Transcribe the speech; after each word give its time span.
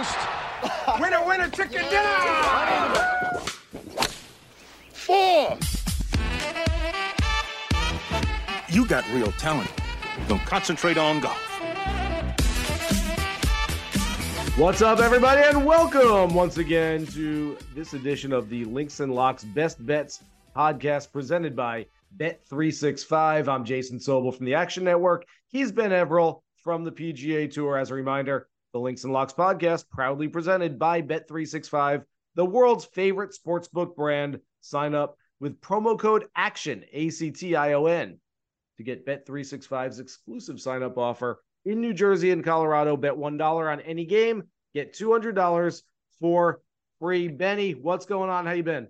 most. 0.00 0.16
winner, 1.00 1.26
winner, 1.26 1.48
chicken 1.50 1.84
dinner! 1.90 3.40
Four! 4.92 5.58
You 8.68 8.86
got 8.86 9.04
real 9.12 9.32
talent. 9.32 9.70
Don't 10.28 10.40
concentrate 10.42 10.96
on 10.96 11.20
golf. 11.20 11.36
What's 14.56 14.82
up, 14.82 15.00
everybody, 15.00 15.42
and 15.42 15.64
welcome 15.64 16.34
once 16.34 16.58
again 16.58 17.06
to 17.08 17.56
this 17.74 17.94
edition 17.94 18.32
of 18.32 18.48
the 18.48 18.64
Links 18.66 19.00
and 19.00 19.14
Locks 19.14 19.44
Best 19.44 19.84
Bets 19.84 20.22
podcast 20.56 21.12
presented 21.12 21.56
by 21.56 21.86
Bet365. 22.16 23.48
I'm 23.48 23.64
Jason 23.64 23.98
Sobel 23.98 24.34
from 24.34 24.46
the 24.46 24.54
Action 24.54 24.84
Network. 24.84 25.24
He's 25.48 25.72
Ben 25.72 25.90
Everill 25.90 26.40
from 26.62 26.84
the 26.84 26.92
PGA 26.92 27.50
Tour. 27.50 27.78
As 27.78 27.90
a 27.90 27.94
reminder, 27.94 28.48
the 28.72 28.80
Links 28.80 29.04
and 29.04 29.12
Locks 29.12 29.32
podcast, 29.32 29.88
proudly 29.88 30.28
presented 30.28 30.78
by 30.78 31.02
Bet365, 31.02 32.04
the 32.34 32.44
world's 32.44 32.84
favorite 32.84 33.34
sportsbook 33.34 33.96
brand. 33.96 34.40
Sign 34.60 34.94
up 34.94 35.16
with 35.40 35.60
promo 35.60 35.98
code 35.98 36.26
ACTION, 36.36 36.84
A 36.92 37.10
C 37.10 37.30
T 37.30 37.56
I 37.56 37.72
O 37.72 37.86
N, 37.86 38.18
to 38.76 38.82
get 38.82 39.06
Bet365's 39.06 39.98
exclusive 39.98 40.60
sign 40.60 40.82
up 40.82 40.98
offer 40.98 41.42
in 41.64 41.80
New 41.80 41.94
Jersey 41.94 42.30
and 42.30 42.44
Colorado. 42.44 42.96
Bet 42.96 43.14
$1 43.14 43.72
on 43.72 43.80
any 43.80 44.04
game, 44.04 44.44
get 44.74 44.94
$200 44.94 45.82
for 46.20 46.60
free. 46.98 47.28
Benny, 47.28 47.72
what's 47.72 48.06
going 48.06 48.30
on? 48.30 48.46
How 48.46 48.52
you 48.52 48.62
been? 48.62 48.88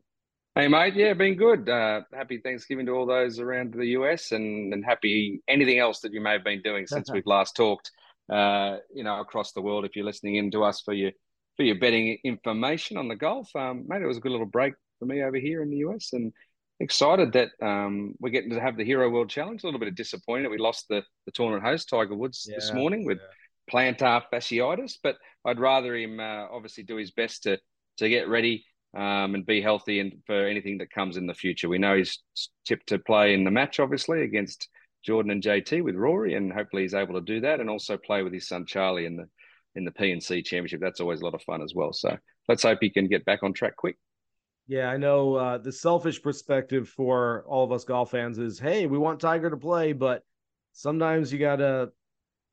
Hey 0.56 0.66
mate, 0.66 0.94
yeah, 0.96 1.14
been 1.14 1.36
good. 1.36 1.68
Uh, 1.68 2.00
happy 2.12 2.38
Thanksgiving 2.38 2.86
to 2.86 2.92
all 2.92 3.06
those 3.06 3.38
around 3.38 3.72
the 3.72 3.86
US, 3.90 4.32
and 4.32 4.74
and 4.74 4.84
happy 4.84 5.40
anything 5.46 5.78
else 5.78 6.00
that 6.00 6.12
you 6.12 6.20
may 6.20 6.32
have 6.32 6.44
been 6.44 6.60
doing 6.60 6.88
since 6.88 7.08
we've 7.12 7.24
last 7.24 7.54
talked 7.54 7.92
uh, 8.30 8.76
you 8.94 9.04
know, 9.04 9.20
across 9.20 9.52
the 9.52 9.60
world. 9.60 9.84
If 9.84 9.96
you're 9.96 10.04
listening 10.04 10.36
in 10.36 10.50
to 10.52 10.64
us 10.64 10.80
for 10.80 10.94
your 10.94 11.10
for 11.56 11.64
your 11.64 11.78
betting 11.78 12.16
information 12.24 12.96
on 12.96 13.08
the 13.08 13.16
golf, 13.16 13.54
um, 13.56 13.84
mate, 13.88 14.02
it 14.02 14.06
was 14.06 14.16
a 14.16 14.20
good 14.20 14.32
little 14.32 14.46
break 14.46 14.74
for 14.98 15.06
me 15.06 15.22
over 15.22 15.36
here 15.36 15.62
in 15.62 15.70
the 15.70 15.78
US, 15.78 16.12
and 16.12 16.32
excited 16.78 17.32
that 17.32 17.50
um, 17.60 18.14
we're 18.20 18.30
getting 18.30 18.50
to 18.50 18.60
have 18.60 18.76
the 18.76 18.84
Hero 18.84 19.10
World 19.10 19.28
Challenge. 19.28 19.62
A 19.62 19.66
little 19.66 19.80
bit 19.80 19.88
of 19.88 19.96
disappointed 19.96 20.48
we 20.48 20.58
lost 20.58 20.86
the 20.88 21.02
the 21.26 21.32
tournament 21.32 21.64
host 21.64 21.88
Tiger 21.88 22.14
Woods 22.14 22.46
yeah, 22.48 22.56
this 22.56 22.72
morning 22.72 23.04
with 23.04 23.18
yeah. 23.18 23.74
plantar 23.74 24.22
fasciitis, 24.32 24.94
but 25.02 25.16
I'd 25.44 25.60
rather 25.60 25.96
him 25.96 26.20
uh, 26.20 26.46
obviously 26.50 26.84
do 26.84 26.96
his 26.96 27.10
best 27.10 27.42
to 27.44 27.58
to 27.98 28.08
get 28.08 28.28
ready. 28.28 28.64
Um, 28.92 29.36
and 29.36 29.46
be 29.46 29.62
healthy 29.62 30.00
and 30.00 30.14
for 30.26 30.48
anything 30.48 30.78
that 30.78 30.90
comes 30.90 31.16
in 31.16 31.28
the 31.28 31.32
future. 31.32 31.68
We 31.68 31.78
know 31.78 31.96
he's 31.96 32.18
tipped 32.66 32.88
to 32.88 32.98
play 32.98 33.34
in 33.34 33.44
the 33.44 33.50
match, 33.52 33.78
obviously, 33.78 34.22
against 34.22 34.68
Jordan 35.04 35.32
and 35.32 35.42
JT 35.42 35.82
with 35.82 35.96
Rory, 35.96 36.34
and 36.34 36.52
hopefully 36.52 36.82
he's 36.82 36.94
able 36.94 37.14
to 37.14 37.20
do 37.20 37.40
that 37.40 37.60
and 37.60 37.70
also 37.70 37.96
play 37.96 38.22
with 38.22 38.32
his 38.32 38.48
son 38.48 38.66
Charlie 38.66 39.06
in 39.06 39.16
the 39.16 39.28
in 39.76 39.84
the 39.84 39.90
PNC 39.90 40.44
Championship. 40.44 40.80
That's 40.80 41.00
always 41.00 41.20
a 41.20 41.24
lot 41.24 41.34
of 41.34 41.42
fun 41.42 41.62
as 41.62 41.74
well. 41.74 41.92
So 41.92 42.16
let's 42.48 42.62
hope 42.62 42.78
he 42.80 42.90
can 42.90 43.08
get 43.08 43.24
back 43.24 43.42
on 43.42 43.52
track 43.52 43.76
quick. 43.76 43.96
Yeah, 44.66 44.88
I 44.88 44.96
know 44.96 45.34
uh, 45.34 45.58
the 45.58 45.72
selfish 45.72 46.22
perspective 46.22 46.88
for 46.88 47.44
all 47.48 47.64
of 47.64 47.72
us 47.72 47.84
golf 47.84 48.10
fans 48.12 48.38
is, 48.38 48.58
hey, 48.58 48.86
we 48.86 48.98
want 48.98 49.20
Tiger 49.20 49.50
to 49.50 49.56
play, 49.56 49.92
but 49.92 50.22
sometimes 50.72 51.32
you 51.32 51.38
got 51.38 51.56
to 51.56 51.90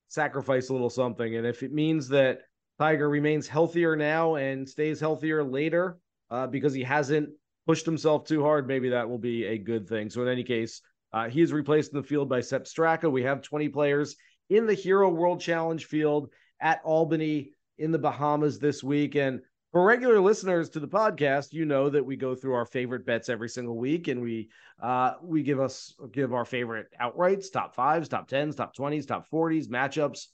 sacrifice 0.07 0.69
a 0.69 0.73
little 0.73 0.89
something, 0.89 1.35
and 1.35 1.45
if 1.45 1.63
it 1.63 1.73
means 1.73 2.07
that 2.09 2.39
Tiger 2.79 3.09
remains 3.09 3.47
healthier 3.47 3.95
now 3.95 4.35
and 4.35 4.67
stays 4.67 4.99
healthier 4.99 5.43
later 5.43 5.97
uh, 6.29 6.47
because 6.47 6.73
he 6.73 6.83
hasn't 6.83 7.29
pushed 7.65 7.85
himself 7.85 8.25
too 8.25 8.43
hard, 8.43 8.67
maybe 8.67 8.89
that 8.89 9.09
will 9.09 9.17
be 9.17 9.45
a 9.45 9.57
good 9.57 9.87
thing. 9.87 10.09
So 10.09 10.21
in 10.21 10.27
any 10.27 10.43
case, 10.43 10.81
uh, 11.13 11.29
he 11.29 11.41
is 11.41 11.53
replaced 11.53 11.93
in 11.93 11.97
the 11.97 12.07
field 12.07 12.29
by 12.29 12.41
Sepp 12.41 12.65
Straka. 12.65 13.11
We 13.11 13.23
have 13.23 13.41
20 13.41 13.69
players 13.69 14.15
in 14.49 14.65
the 14.65 14.73
Hero 14.73 15.09
World 15.09 15.39
Challenge 15.39 15.83
field 15.85 16.29
at 16.61 16.81
Albany 16.83 17.51
in 17.77 17.91
the 17.91 17.99
Bahamas 17.99 18.59
this 18.59 18.83
week. 18.83 19.15
And 19.15 19.41
for 19.71 19.85
regular 19.85 20.19
listeners 20.19 20.69
to 20.71 20.79
the 20.79 20.87
podcast, 20.87 21.53
you 21.53 21.65
know 21.65 21.89
that 21.89 22.05
we 22.05 22.15
go 22.15 22.35
through 22.35 22.53
our 22.55 22.65
favorite 22.65 23.05
bets 23.05 23.29
every 23.29 23.49
single 23.49 23.77
week, 23.77 24.07
and 24.07 24.21
we 24.21 24.49
uh, 24.81 25.13
we 25.21 25.43
give 25.43 25.59
us 25.59 25.93
give 26.11 26.33
our 26.33 26.45
favorite 26.45 26.87
outrights, 27.01 27.51
top 27.51 27.75
fives, 27.75 28.07
top 28.07 28.27
tens, 28.27 28.55
top 28.55 28.73
twenties, 28.73 29.05
top 29.05 29.27
forties, 29.27 29.67
matchups. 29.67 30.27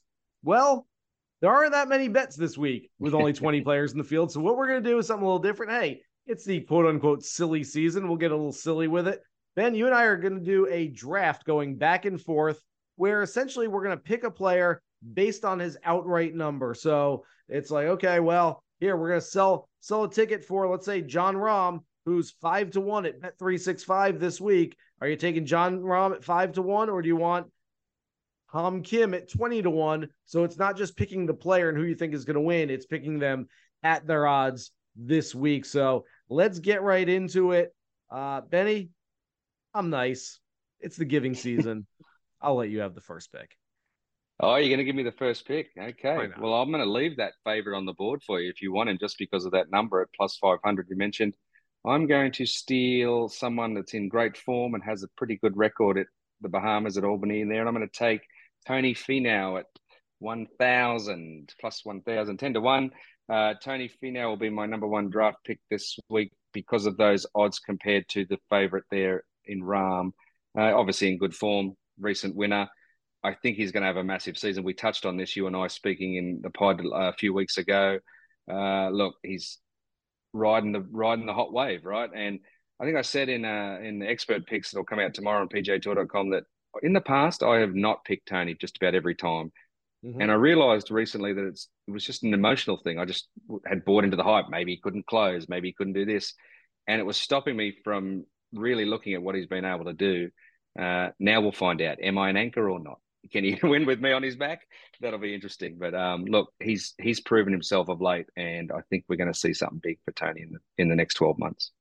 Well, 0.44 0.88
there 1.41 1.51
aren't 1.51 1.73
that 1.73 1.90
many 1.90 2.07
bets 2.07 2.35
this 2.35 2.57
week 2.57 2.90
with 3.00 3.13
only 3.13 3.34
20 3.34 3.61
players 3.63 3.91
in 3.91 3.97
the 3.97 4.03
field. 4.03 4.31
So 4.31 4.40
what 4.40 4.55
we're 4.55 4.67
going 4.67 4.81
to 4.81 4.90
do 4.90 4.97
is 4.97 5.07
something 5.07 5.25
a 5.25 5.28
little 5.28 5.40
different. 5.40 5.73
Hey, 5.73 6.01
it's 6.25 6.45
the 6.45 6.61
quote 6.61 6.85
unquote 6.85 7.23
silly 7.23 7.66
season. 7.66 8.07
We'll 8.07 8.17
get 8.17 8.31
a 8.31 8.35
little 8.35 8.53
silly 8.53 8.88
with 8.88 9.07
it. 9.07 9.22
Ben, 9.56 9.75
you 9.75 9.86
and 9.86 9.96
I 9.96 10.03
are 10.06 10.18
going 10.18 10.38
to 10.38 10.44
do 10.44 10.68
a 10.68 10.88
draft 10.88 11.46
going 11.46 11.78
back 11.78 12.06
and 12.06 12.19
forth 12.19 12.62
where 12.96 13.22
essentially 13.22 13.68
we're 13.68 13.84
going 13.84 13.97
to 13.97 14.03
pick 14.03 14.24
a 14.24 14.31
player 14.31 14.81
based 15.14 15.46
on 15.46 15.59
his 15.59 15.78
outright 15.84 16.34
number. 16.34 16.74
So 16.74 17.25
it's 17.50 17.72
like, 17.72 17.88
okay, 17.88 18.19
well, 18.19 18.64
here 18.80 18.96
we're 18.97 19.09
going 19.09 19.22
to 19.22 19.25
sell 19.25 19.69
sell 19.80 20.06
a 20.06 20.09
ticket 20.09 20.44
for 20.44 20.68
let's 20.68 20.86
say 20.86 21.02
Jon 21.02 21.36
Rahm, 21.36 21.81
who's 22.06 22.31
five 22.31 22.72
to 22.72 22.81
one 22.81 23.06
at 23.06 23.22
Bet 23.22 23.38
three 23.38 23.58
six 23.58 23.84
five 23.84 24.19
this 24.19 24.41
week. 24.41 24.75
Are 25.02 25.08
you 25.08 25.16
taking 25.16 25.46
Jon 25.46 25.80
Rahm 25.80 26.14
at 26.14 26.24
five 26.24 26.53
to 26.53 26.62
one, 26.62 26.90
or 26.90 27.02
do 27.02 27.08
you 27.08 27.16
want 27.16 27.47
Tom 28.52 28.81
Kim 28.81 29.14
at 29.14 29.30
twenty 29.30 29.62
to 29.62 29.70
one? 29.70 30.08
So 30.25 30.44
it's 30.44 30.58
not 30.58 30.78
just 30.78 30.97
picking 30.97 31.25
the 31.25 31.34
player 31.34 31.70
and 31.70 31.78
who 31.78 31.84
you 31.84 31.96
think 31.96 32.14
is 32.14 32.25
going 32.25 32.35
to 32.35 32.41
win; 32.41 32.70
it's 32.70 32.85
picking 32.85 33.20
them 33.20 33.47
at 33.84 34.08
their 34.08 34.28
odds 34.28 34.72
this 34.96 35.34
week. 35.34 35.66
So 35.66 36.06
let's 36.30 36.59
get 36.59 36.81
right 36.81 37.08
into 37.08 37.52
it. 37.52 37.74
Uh, 38.09 38.41
Benny, 38.41 38.90
I'm 39.73 39.89
nice. 39.89 40.39
It's 40.79 40.97
the 40.97 41.06
giving 41.06 41.34
season. 41.34 41.88
I'll 42.41 42.56
let 42.56 42.69
you 42.69 42.81
have 42.81 42.94
the 42.94 43.01
first 43.01 43.31
pick. 43.31 43.56
Oh, 44.39 44.56
you're 44.56 44.69
going 44.69 44.79
to 44.79 44.84
give 44.84 44.96
me 44.96 45.03
the 45.03 45.11
first 45.11 45.47
pick? 45.47 45.70
Okay. 45.79 46.28
Well, 46.40 46.55
I'm 46.55 46.72
going 46.72 46.84
to 46.84 46.90
leave 46.90 47.17
that 47.17 47.34
favorite 47.46 47.78
on 47.78 47.85
the 47.85 47.93
board 47.93 48.22
for 48.23 48.41
you 48.41 48.49
if 48.49 48.61
you 48.61 48.73
want 48.73 48.90
him, 48.90 48.97
just 48.99 49.17
because 49.17 49.46
of 49.46 49.52
that 49.53 49.72
number 49.72 50.02
at 50.02 50.09
plus 50.16 50.37
500 50.37 50.87
you 50.90 50.97
mentioned. 50.97 51.35
I'm 51.85 52.08
going 52.08 52.31
to 52.34 52.46
steal 52.46 53.29
someone 53.29 53.73
that's 53.73 53.93
in 53.93 54.09
great 54.09 54.37
form 54.37 54.73
and 54.73 54.84
has 54.84 55.03
a 55.03 55.08
pretty 55.17 55.37
good 55.37 55.55
record 55.55 55.97
at 55.97 56.08
the 56.41 56.49
Bahamas 56.49 56.97
at 56.97 57.03
Albany 57.03 57.41
in 57.41 57.49
there. 57.49 57.59
And 57.59 57.70
I'm 57.70 57.75
going 57.75 57.87
to 57.87 57.97
take 57.97 58.22
Tony 58.67 58.93
Finau 58.93 59.59
at 59.59 59.66
1,000 60.20 61.53
plus 61.59 61.81
1,000, 61.84 62.37
10 62.37 62.53
to 62.53 62.61
1. 62.61 62.91
Uh, 63.29 63.53
Tony 63.61 63.90
Finau 64.02 64.29
will 64.29 64.37
be 64.37 64.49
my 64.49 64.66
number 64.66 64.87
one 64.87 65.09
draft 65.09 65.37
pick 65.46 65.59
this 65.70 65.97
week 66.09 66.31
because 66.53 66.85
of 66.85 66.97
those 66.97 67.25
odds 67.35 67.59
compared 67.59 68.08
to 68.09 68.25
the 68.25 68.37
favorite 68.49 68.85
there 68.91 69.23
in 69.45 69.61
Rahm. 69.61 70.11
Uh, 70.57 70.78
obviously 70.78 71.09
in 71.09 71.17
good 71.17 71.35
form, 71.35 71.75
recent 71.99 72.35
winner. 72.35 72.67
I 73.23 73.34
think 73.34 73.57
he's 73.57 73.72
going 73.72 73.81
to 73.81 73.87
have 73.87 73.97
a 73.97 74.03
massive 74.03 74.37
season. 74.37 74.63
We 74.63 74.73
touched 74.73 75.05
on 75.05 75.17
this, 75.17 75.35
you 75.35 75.47
and 75.47 75.55
I 75.55 75.67
speaking 75.67 76.16
in 76.16 76.41
the 76.43 76.49
pod 76.49 76.81
a 76.93 77.13
few 77.13 77.34
weeks 77.34 77.57
ago. 77.57 77.99
Uh, 78.51 78.90
look, 78.90 79.16
he's 79.23 79.59
riding 80.34 80.73
the 80.73 80.85
riding 80.91 81.25
the 81.25 81.34
hot 81.34 81.53
wave, 81.53 81.85
right? 81.85 82.09
And 82.13 82.40
I 82.79 82.85
think 82.85 82.97
I 82.97 83.01
said 83.01 83.29
in 83.29 83.45
uh, 83.45 83.79
in 83.81 83.99
the 83.99 84.09
expert 84.09 84.45
picks 84.45 84.72
that'll 84.72 84.84
come 84.84 84.99
out 84.99 85.13
tomorrow 85.13 85.41
on 85.41 85.47
PGAtour.com 85.47 86.31
that 86.31 86.43
in 86.81 86.93
the 86.93 87.01
past, 87.01 87.43
I 87.43 87.59
have 87.59 87.75
not 87.75 88.03
picked 88.03 88.28
Tony 88.28 88.55
just 88.55 88.78
about 88.78 88.96
every 88.96 89.16
time. 89.16 89.51
Mm-hmm. 90.03 90.22
And 90.22 90.31
I 90.31 90.35
realized 90.35 90.91
recently 90.91 91.34
that 91.34 91.47
it's 91.47 91.69
it 91.87 91.91
was 91.91 92.03
just 92.03 92.23
an 92.23 92.34
emotional 92.34 92.78
thing. 92.78 92.99
I 92.99 93.05
just 93.05 93.29
had 93.66 93.85
bought 93.85 94.03
into 94.03 94.17
the 94.17 94.23
hype. 94.23 94.49
Maybe 94.49 94.72
he 94.72 94.81
couldn't 94.81 95.07
close. 95.07 95.47
Maybe 95.47 95.69
he 95.69 95.73
couldn't 95.73 95.93
do 95.93 96.05
this, 96.05 96.34
and 96.87 96.99
it 96.99 97.05
was 97.05 97.16
stopping 97.16 97.55
me 97.55 97.78
from 97.84 98.25
really 98.53 98.85
looking 98.85 99.14
at 99.14 99.22
what 99.22 99.35
he's 99.35 99.47
been 99.47 99.66
able 99.66 99.85
to 99.85 99.94
do. 99.94 100.29
Uh, 100.79 101.09
now 101.20 101.41
we'll 101.41 101.52
find 101.52 101.82
out. 101.82 102.00
Am 102.02 102.17
I 102.17 102.29
an 102.29 102.38
anchor 102.38 102.70
or 102.70 102.79
not? 102.79 103.00
Can 103.32 103.44
he 103.44 103.58
win 103.64 103.85
with 103.85 104.00
me 104.00 104.11
on 104.11 104.23
his 104.23 104.35
back? 104.35 104.61
That'll 105.02 105.20
be 105.20 105.34
interesting. 105.34 105.78
But 105.79 105.94
um, 105.94 106.26
look, 106.26 106.52
he's 106.59 106.94
he's 107.02 107.20
proven 107.20 107.53
himself 107.53 107.90
of 107.90 108.02
late, 108.02 108.28
and 108.35 108.72
I 108.72 108.82
think 108.90 109.05
we're 109.08 109.17
going 109.17 109.32
to 109.32 109.38
see 109.38 109.53
something 109.53 109.79
big 109.82 110.00
for 110.05 110.11
Tony 110.11 110.41
in 110.41 110.52
the 110.52 110.59
in 110.78 110.90
the 110.90 110.96
next 110.96 111.16
twelve 111.16 111.38
months. 111.38 111.72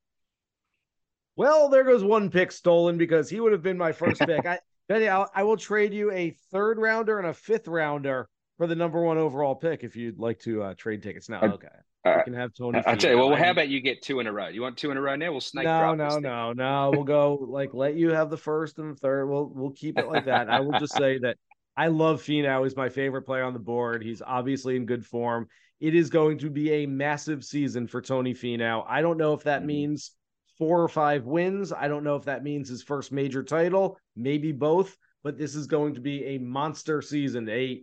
Well, 1.35 1.69
there 1.71 1.85
goes 1.85 2.05
one 2.05 2.31
pick 2.31 2.53
stolen 2.53 2.99
because 2.99 3.31
he 3.31 3.41
would 3.41 3.53
have 3.53 3.63
been 3.63 3.79
my 3.79 3.93
first 3.93 4.21
pick. 4.27 4.45
I 4.47 4.61
Benny, 4.89 5.09
I'll, 5.09 5.31
I 5.35 5.45
will 5.45 5.57
trade 5.57 5.95
you 5.95 6.11
a 6.13 6.37
third 6.51 6.79
rounder 6.79 7.19
and 7.19 7.29
a 7.29 7.35
fifth 7.35 7.69
rounder 7.69 8.29
for 8.59 8.67
the 8.67 8.75
number 8.75 9.01
one 9.01 9.17
overall 9.17 9.55
pick 9.55 9.85
if 9.85 9.97
you'd 9.97 10.19
like 10.19 10.41
to 10.41 10.63
uh, 10.63 10.75
trade 10.75 11.03
tickets 11.03 11.29
now. 11.29 11.41
Okay. 11.41 11.69
Uh, 12.05 12.17
you 12.19 12.25
can 12.25 12.35
have 12.35 12.53
Tony. 12.53 12.83
I'll 12.85 12.97
tell 12.97 13.13
you. 13.13 13.19
Well, 13.19 13.35
how 13.37 13.51
about 13.51 13.69
you 13.69 13.81
get 13.81 14.03
two 14.03 14.21
in 14.21 14.27
a 14.27 14.33
row? 14.33 14.49
You 14.49 14.63
want 14.63 14.77
two 14.77 14.91
in 14.91 14.97
a 14.97 15.01
row 15.01 15.15
now? 15.15 15.31
We'll 15.31 15.41
snake. 15.41 15.65
No, 15.65 15.95
no, 15.95 16.19
no, 16.19 16.53
no. 16.53 16.91
We'll 16.93 17.05
go 17.05 17.35
like 17.49 17.75
let 17.75 17.95
you 17.95 18.11
have 18.11 18.29
the 18.29 18.37
first 18.37 18.79
and 18.79 18.93
the 18.93 18.99
third. 18.99 19.27
We'll 19.27 19.51
we'll 19.55 19.71
keep 19.71 19.99
it 19.99 20.09
like 20.09 20.25
that. 20.25 20.51
I 20.51 20.61
will 20.61 20.79
just 20.81 20.97
say 20.97 21.19
that 21.19 21.37
I 21.77 21.89
love 21.89 22.21
Finau. 22.21 22.65
He's 22.65 22.77
my 22.77 22.89
favorite 22.89 23.23
player 23.23 23.45
on 23.45 23.53
the 23.53 23.61
board. 23.61 24.03
He's 24.03 24.21
obviously 24.21 24.77
in 24.77 24.85
good 24.85 25.07
form. 25.07 25.49
It 25.81 25.95
is 25.95 26.11
going 26.11 26.39
to 26.39 26.51
be 26.51 26.71
a 26.73 26.87
massive 26.87 27.45
season 27.45 27.87
for 27.87 28.01
Tony 28.01 28.35
Finau. 28.35 28.85
I 28.89 29.01
don't 29.01 29.19
know 29.19 29.33
if 29.33 29.45
that 29.45 29.61
mm-hmm. 29.61 29.69
means 29.69 30.13
four 30.59 30.83
or 30.83 30.89
five 30.89 31.25
wins. 31.25 31.73
I 31.73 31.89
don't 31.89 32.05
know 32.05 32.17
if 32.17 32.25
that 32.25 32.45
means 32.45 32.69
his 32.69 32.83
first 32.83 33.13
major 33.13 33.43
title, 33.43 33.99
maybe 34.17 34.53
both. 34.53 34.97
But 35.25 35.39
this 35.39 35.55
is 35.55 35.69
going 35.69 35.95
to 35.95 36.01
be 36.01 36.25
a 36.25 36.39
monster 36.39 37.01
season, 37.01 37.49
a 37.49 37.81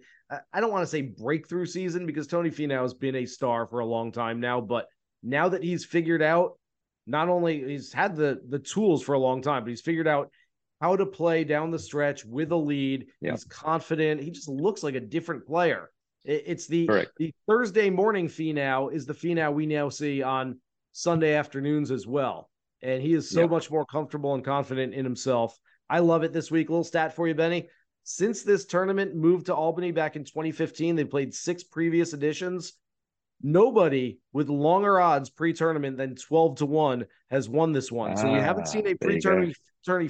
I 0.54 0.62
don't 0.62 0.72
want 0.72 0.84
to 0.84 0.88
say 0.88 1.02
breakthrough 1.02 1.66
season 1.66 2.06
because 2.06 2.28
Tony 2.28 2.52
Finau 2.52 2.84
has 2.84 2.94
been 2.94 3.16
a 3.16 3.26
star 3.26 3.66
for 3.66 3.80
a 3.80 3.86
long 3.86 4.12
time 4.12 4.40
now, 4.40 4.62
but 4.62 4.88
now 5.24 5.50
that 5.50 5.64
he's 5.64 5.86
figured 5.86 6.22
out 6.22 6.60
not 7.08 7.30
only 7.30 7.64
he's 7.64 7.92
had 7.92 8.16
the 8.16 8.40
the 8.48 8.60
tools 8.60 9.02
for 9.04 9.14
a 9.14 9.20
long 9.20 9.42
time, 9.42 9.64
but 9.64 9.70
he's 9.70 9.82
figured 9.82 10.08
out 10.08 10.30
how 10.82 10.96
to 10.96 11.06
play 11.06 11.44
down 11.44 11.72
the 11.72 11.80
stretch 11.80 12.24
with 12.26 12.52
a 12.52 12.56
lead. 12.56 13.08
Yeah. 13.22 13.32
He's 13.32 13.44
confident. 13.44 14.22
He 14.22 14.32
just 14.32 14.48
looks 14.48 14.84
like 14.84 14.96
a 14.96 15.00
different 15.00 15.46
player. 15.46 15.90
It, 16.24 16.44
it's 16.46 16.68
the 16.68 16.86
Correct. 16.86 17.12
the 17.18 17.34
Thursday 17.48 17.90
morning 17.90 18.28
Finau 18.28 18.94
is 18.94 19.06
the 19.06 19.14
Finau 19.14 19.52
we 19.54 19.66
now 19.66 19.90
see 19.90 20.22
on 20.22 20.60
Sunday 20.92 21.34
afternoons 21.34 21.90
as 21.90 22.06
well, 22.06 22.50
and 22.84 23.02
he 23.02 23.14
is 23.14 23.30
so 23.32 23.42
yeah. 23.42 23.48
much 23.48 23.72
more 23.72 23.86
comfortable 23.86 24.36
and 24.36 24.46
confident 24.46 24.94
in 24.94 25.06
himself. 25.06 25.58
I 25.90 26.00
love 26.00 26.24
it 26.24 26.34
this 26.34 26.52
week. 26.52 26.70
A 26.70 26.72
little 26.72 26.84
stat 26.84 27.16
for 27.16 27.28
you, 27.28 27.34
Benny. 27.34 27.68
Since 28.12 28.42
this 28.42 28.66
tournament 28.66 29.16
moved 29.16 29.46
to 29.46 29.56
Albany 29.56 29.92
back 29.92 30.16
in 30.16 30.24
2015, 30.24 30.96
they 30.96 31.06
played 31.06 31.32
six 31.32 31.64
previous 31.64 32.14
editions. 32.14 32.74
Nobody 33.40 34.18
with 34.34 34.50
longer 34.50 35.00
odds 35.00 35.30
pre-tournament 35.30 35.96
than 35.96 36.16
12 36.16 36.58
to 36.58 36.66
1 36.66 37.06
has 37.30 37.48
won 37.48 37.72
this 37.72 37.92
one. 37.92 38.18
So 38.18 38.34
we 38.34 38.40
haven't 38.40 38.68
seen 38.68 38.88
a 38.88 38.94
ah, 38.94 38.98
pre-tournament 39.00 39.56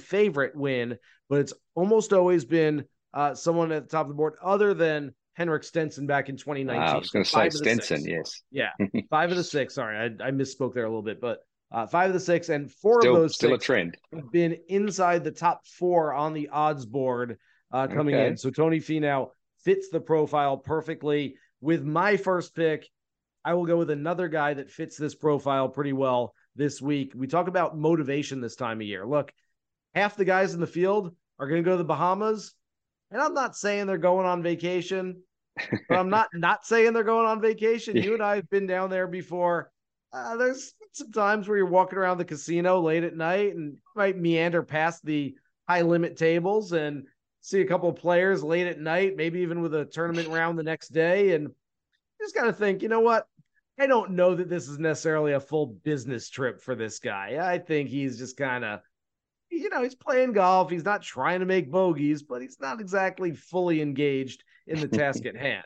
favorite 0.01 0.55
win, 0.55 0.97
but 1.27 1.41
it's 1.41 1.51
almost 1.75 2.13
always 2.13 2.45
been 2.45 2.85
uh, 3.13 3.35
someone 3.35 3.69
at 3.73 3.83
the 3.83 3.89
top 3.89 4.05
of 4.05 4.07
the 4.07 4.15
board 4.15 4.35
other 4.41 4.73
than 4.73 5.13
Henrik 5.33 5.65
Stenson 5.65 6.07
back 6.07 6.29
in 6.29 6.37
2019. 6.37 6.81
I 6.81 6.97
was 6.97 7.09
going 7.09 7.25
to 7.25 7.29
say 7.29 7.49
Stenson, 7.49 8.05
yes. 8.05 8.43
Yeah, 8.49 8.69
five 9.09 9.29
of 9.29 9.35
the 9.35 9.43
six. 9.43 9.75
Sorry, 9.75 9.97
I, 9.97 10.05
I, 10.25 10.31
misspoke 10.31 10.73
there 10.73 10.85
a 10.85 10.89
little 10.89 11.03
bit, 11.03 11.19
but 11.19 11.39
uh, 11.73 11.85
five 11.85 12.07
of 12.07 12.13
the 12.13 12.19
six 12.21 12.47
and 12.47 12.71
four 12.71 13.01
still, 13.01 13.17
of 13.17 13.21
those 13.23 13.35
still 13.35 13.55
a 13.55 13.59
trend 13.59 13.97
have 14.13 14.31
been 14.31 14.57
inside 14.69 15.25
the 15.25 15.31
top 15.31 15.67
four 15.67 16.13
on 16.13 16.31
the 16.31 16.47
odds 16.47 16.85
board 16.85 17.37
uh, 17.71 17.87
coming 17.87 18.15
okay. 18.15 18.27
in. 18.27 18.37
So 18.37 18.49
Tony 18.49 18.79
Finau 18.79 19.29
fits 19.63 19.89
the 19.89 19.99
profile 19.99 20.57
perfectly. 20.57 21.35
With 21.61 21.83
my 21.83 22.17
first 22.17 22.55
pick, 22.55 22.87
I 23.43 23.53
will 23.53 23.65
go 23.65 23.77
with 23.77 23.89
another 23.89 24.27
guy 24.27 24.53
that 24.53 24.69
fits 24.69 24.97
this 24.97 25.15
profile 25.15 25.69
pretty 25.69 25.93
well 25.93 26.33
this 26.55 26.81
week. 26.81 27.13
We 27.15 27.27
talk 27.27 27.47
about 27.47 27.77
motivation 27.77 28.41
this 28.41 28.55
time 28.55 28.81
of 28.81 28.87
year. 28.87 29.05
Look, 29.05 29.33
half 29.95 30.15
the 30.15 30.25
guys 30.25 30.53
in 30.53 30.59
the 30.59 30.67
field 30.67 31.15
are 31.37 31.47
going 31.47 31.63
to 31.63 31.65
go 31.65 31.73
to 31.73 31.77
the 31.77 31.83
Bahamas, 31.83 32.53
and 33.11 33.21
I'm 33.21 33.33
not 33.33 33.55
saying 33.55 33.87
they're 33.87 33.97
going 33.97 34.25
on 34.25 34.43
vacation, 34.43 35.21
but 35.87 35.97
I'm 35.97 36.09
not 36.09 36.27
not 36.33 36.65
saying 36.65 36.93
they're 36.93 37.03
going 37.03 37.27
on 37.27 37.41
vacation. 37.41 37.95
You 37.95 38.13
and 38.13 38.23
I 38.23 38.35
have 38.35 38.49
been 38.49 38.67
down 38.67 38.89
there 38.89 39.07
before. 39.07 39.71
Uh, 40.11 40.37
there's 40.37 40.73
some 40.93 41.11
times 41.11 41.47
where 41.47 41.57
you're 41.57 41.67
walking 41.67 41.99
around 41.99 42.17
the 42.17 42.25
casino 42.25 42.81
late 42.81 43.03
at 43.03 43.15
night 43.15 43.55
and 43.55 43.77
might 43.95 44.17
meander 44.17 44.63
past 44.63 45.05
the 45.05 45.35
high 45.67 45.81
limit 45.81 46.17
tables 46.17 46.71
and 46.71 47.05
see 47.41 47.61
a 47.61 47.67
couple 47.67 47.89
of 47.89 47.95
players 47.95 48.43
late 48.43 48.67
at 48.67 48.79
night, 48.79 49.15
maybe 49.15 49.39
even 49.39 49.61
with 49.61 49.73
a 49.75 49.85
tournament 49.85 50.27
round 50.29 50.57
the 50.57 50.63
next 50.63 50.89
day. 50.89 51.33
And 51.33 51.49
just 52.19 52.35
got 52.35 52.45
to 52.45 52.53
think, 52.53 52.81
you 52.81 52.89
know 52.89 52.99
what? 52.99 53.27
I 53.79 53.87
don't 53.87 54.11
know 54.11 54.35
that 54.35 54.49
this 54.49 54.67
is 54.67 54.77
necessarily 54.77 55.33
a 55.33 55.39
full 55.39 55.67
business 55.67 56.29
trip 56.29 56.61
for 56.61 56.75
this 56.75 56.99
guy. 56.99 57.37
I 57.41 57.59
think 57.59 57.89
he's 57.89 58.17
just 58.17 58.35
kind 58.35 58.65
of, 58.65 58.81
you 59.49 59.69
know, 59.69 59.81
he's 59.81 59.95
playing 59.95 60.33
golf. 60.33 60.69
He's 60.69 60.83
not 60.83 61.01
trying 61.01 61.39
to 61.39 61.45
make 61.45 61.71
bogeys, 61.71 62.21
but 62.21 62.41
he's 62.41 62.57
not 62.59 62.81
exactly 62.81 63.31
fully 63.31 63.81
engaged 63.81 64.43
in 64.67 64.81
the 64.81 64.87
task 64.87 65.25
at 65.25 65.37
hand. 65.37 65.63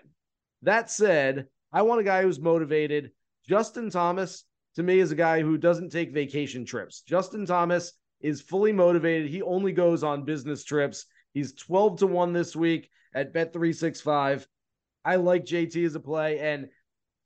That 0.62 0.92
said, 0.92 1.48
I 1.72 1.82
want 1.82 2.02
a 2.02 2.04
guy 2.04 2.22
who's 2.22 2.40
motivated. 2.40 3.12
Justin 3.48 3.90
Thomas, 3.90 4.46
to 4.76 4.84
me, 4.84 5.00
is 5.00 5.12
a 5.12 5.16
guy 5.16 5.42
who 5.42 5.58
doesn't 5.58 5.92
take 5.92 6.14
vacation 6.14 6.66
trips. 6.66 7.02
Justin 7.02 7.48
Thomas 7.48 7.94
is 8.22 8.42
fully 8.42 8.72
motivated. 8.72 9.30
He 9.30 9.42
only 9.42 9.72
goes 9.72 10.04
on 10.04 10.24
business 10.24 10.64
trips. 10.64 11.08
He's 11.34 11.54
12 11.54 12.00
to 12.00 12.08
1 12.08 12.34
this 12.34 12.56
week 12.56 12.90
at 13.14 13.34
Bet365. 13.34 14.46
I 15.06 15.16
like 15.16 15.46
JT 15.46 15.86
as 15.86 15.96
a 15.96 16.00
play. 16.00 16.40
And 16.40 16.70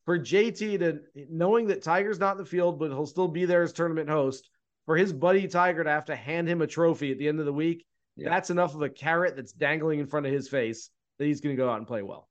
for 0.05 0.17
JT 0.17 0.79
to 0.79 1.01
knowing 1.29 1.67
that 1.67 1.83
Tiger's 1.83 2.19
not 2.19 2.33
in 2.33 2.37
the 2.37 2.45
field, 2.45 2.79
but 2.79 2.89
he'll 2.89 3.05
still 3.05 3.27
be 3.27 3.45
there 3.45 3.61
as 3.61 3.73
tournament 3.73 4.09
host, 4.09 4.49
for 4.85 4.95
his 4.95 5.11
buddy 5.11 5.47
Tiger 5.47 5.83
to 5.83 5.89
have 5.89 6.05
to 6.05 6.15
hand 6.15 6.47
him 6.47 6.61
a 6.61 6.67
trophy 6.67 7.11
at 7.11 7.17
the 7.17 7.27
end 7.27 7.39
of 7.39 7.45
the 7.45 7.53
week, 7.53 7.85
yeah. 8.15 8.29
that's 8.29 8.49
enough 8.49 8.73
of 8.73 8.81
a 8.81 8.89
carrot 8.89 9.35
that's 9.35 9.51
dangling 9.51 9.99
in 9.99 10.07
front 10.07 10.25
of 10.25 10.31
his 10.31 10.47
face 10.47 10.89
that 11.19 11.25
he's 11.25 11.41
going 11.41 11.55
to 11.55 11.61
go 11.61 11.69
out 11.69 11.77
and 11.77 11.87
play 11.87 12.01
well. 12.01 12.29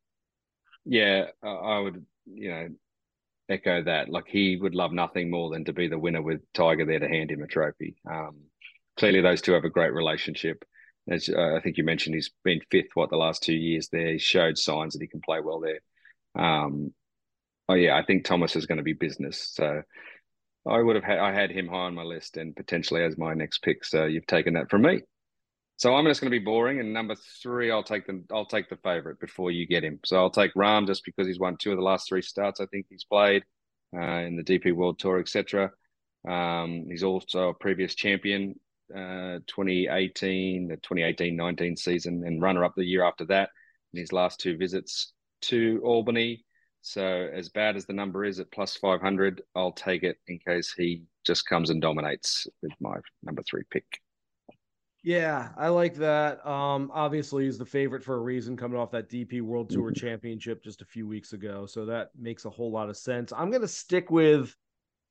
Yeah, 0.86 1.26
I 1.42 1.80
would, 1.80 2.06
you 2.24 2.48
know, 2.48 2.68
echo 3.48 3.82
that. 3.82 4.08
Like 4.08 4.26
he 4.26 4.56
would 4.56 4.74
love 4.74 4.92
nothing 4.92 5.30
more 5.30 5.50
than 5.50 5.64
to 5.66 5.72
be 5.72 5.88
the 5.88 5.98
winner 5.98 6.22
with 6.22 6.40
Tiger 6.54 6.86
there 6.86 7.00
to 7.00 7.08
hand 7.08 7.30
him 7.30 7.42
a 7.42 7.46
trophy. 7.46 7.96
Um, 8.10 8.36
clearly, 8.96 9.20
those 9.20 9.42
two 9.42 9.52
have 9.52 9.64
a 9.64 9.70
great 9.70 9.92
relationship 9.92 10.64
as 11.08 11.28
uh, 11.28 11.54
I 11.56 11.60
think 11.60 11.76
you 11.76 11.84
mentioned, 11.84 12.14
he's 12.14 12.30
been 12.44 12.60
fifth 12.70 12.90
what 12.94 13.10
the 13.10 13.16
last 13.16 13.42
two 13.42 13.54
years 13.54 13.88
there. 13.90 14.12
He 14.12 14.18
showed 14.18 14.58
signs 14.58 14.94
that 14.94 15.02
he 15.02 15.08
can 15.08 15.20
play 15.20 15.40
well 15.40 15.60
there. 15.60 15.80
Um, 16.34 16.92
oh 17.68 17.74
yeah, 17.74 17.96
I 17.96 18.04
think 18.04 18.24
Thomas 18.24 18.56
is 18.56 18.66
going 18.66 18.78
to 18.78 18.84
be 18.84 18.92
business. 18.92 19.50
So 19.54 19.82
I 20.68 20.78
would 20.78 20.96
have 20.96 21.04
had 21.04 21.18
I 21.18 21.32
had 21.32 21.50
him 21.50 21.68
high 21.68 21.86
on 21.86 21.94
my 21.94 22.02
list 22.02 22.36
and 22.36 22.56
potentially 22.56 23.04
as 23.04 23.16
my 23.16 23.34
next 23.34 23.58
pick. 23.62 23.84
So 23.84 24.04
you've 24.04 24.26
taken 24.26 24.54
that 24.54 24.70
from 24.70 24.82
me. 24.82 25.02
So 25.78 25.94
I'm 25.94 26.06
just 26.06 26.20
going 26.20 26.32
to 26.32 26.38
be 26.38 26.44
boring. 26.44 26.80
And 26.80 26.92
number 26.92 27.14
three, 27.42 27.70
I'll 27.70 27.84
take 27.84 28.06
the 28.06 28.24
I'll 28.32 28.46
take 28.46 28.68
the 28.68 28.78
favorite 28.82 29.20
before 29.20 29.50
you 29.50 29.66
get 29.66 29.84
him. 29.84 30.00
So 30.04 30.16
I'll 30.16 30.30
take 30.30 30.54
Rahm 30.54 30.86
just 30.86 31.04
because 31.04 31.26
he's 31.26 31.38
won 31.38 31.56
two 31.56 31.70
of 31.70 31.76
the 31.76 31.84
last 31.84 32.08
three 32.08 32.22
starts. 32.22 32.60
I 32.60 32.66
think 32.66 32.86
he's 32.88 33.04
played 33.04 33.44
uh, 33.94 34.00
in 34.00 34.36
the 34.36 34.42
DP 34.42 34.72
World 34.74 34.98
Tour, 34.98 35.20
etc. 35.20 35.70
Um, 36.28 36.86
he's 36.88 37.04
also 37.04 37.50
a 37.50 37.54
previous 37.54 37.94
champion 37.94 38.58
uh, 38.94 39.40
2018, 39.46 40.68
the 40.68 40.76
2018-19 40.78 41.78
season, 41.78 42.24
and 42.26 42.42
runner-up 42.42 42.74
the 42.76 42.84
year 42.84 43.04
after 43.04 43.24
that 43.26 43.50
in 43.92 44.00
his 44.00 44.12
last 44.12 44.40
two 44.40 44.56
visits 44.56 45.12
to 45.42 45.80
Albany. 45.84 46.44
So 46.82 47.02
as 47.02 47.48
bad 47.48 47.76
as 47.76 47.86
the 47.86 47.92
number 47.92 48.24
is 48.24 48.38
at 48.38 48.52
plus 48.52 48.76
500, 48.76 49.42
I'll 49.54 49.72
take 49.72 50.04
it 50.04 50.18
in 50.28 50.38
case 50.38 50.72
he 50.76 51.02
just 51.24 51.46
comes 51.46 51.70
and 51.70 51.82
dominates 51.82 52.46
with 52.62 52.72
my 52.80 52.96
number 53.24 53.42
three 53.42 53.64
pick. 53.70 53.84
Yeah, 55.02 55.50
I 55.56 55.68
like 55.68 55.94
that. 55.96 56.44
Um, 56.44 56.90
obviously, 56.92 57.44
he's 57.44 57.58
the 57.58 57.64
favorite 57.64 58.02
for 58.02 58.16
a 58.16 58.20
reason, 58.20 58.56
coming 58.56 58.76
off 58.76 58.90
that 58.90 59.08
DP 59.08 59.40
World 59.40 59.70
Tour 59.70 59.92
mm-hmm. 59.92 60.04
Championship 60.04 60.64
just 60.64 60.82
a 60.82 60.84
few 60.84 61.06
weeks 61.06 61.32
ago. 61.32 61.64
So 61.64 61.86
that 61.86 62.10
makes 62.18 62.44
a 62.44 62.50
whole 62.50 62.72
lot 62.72 62.88
of 62.88 62.96
sense. 62.96 63.32
I'm 63.32 63.50
going 63.50 63.62
to 63.62 63.68
stick 63.68 64.10
with 64.10 64.54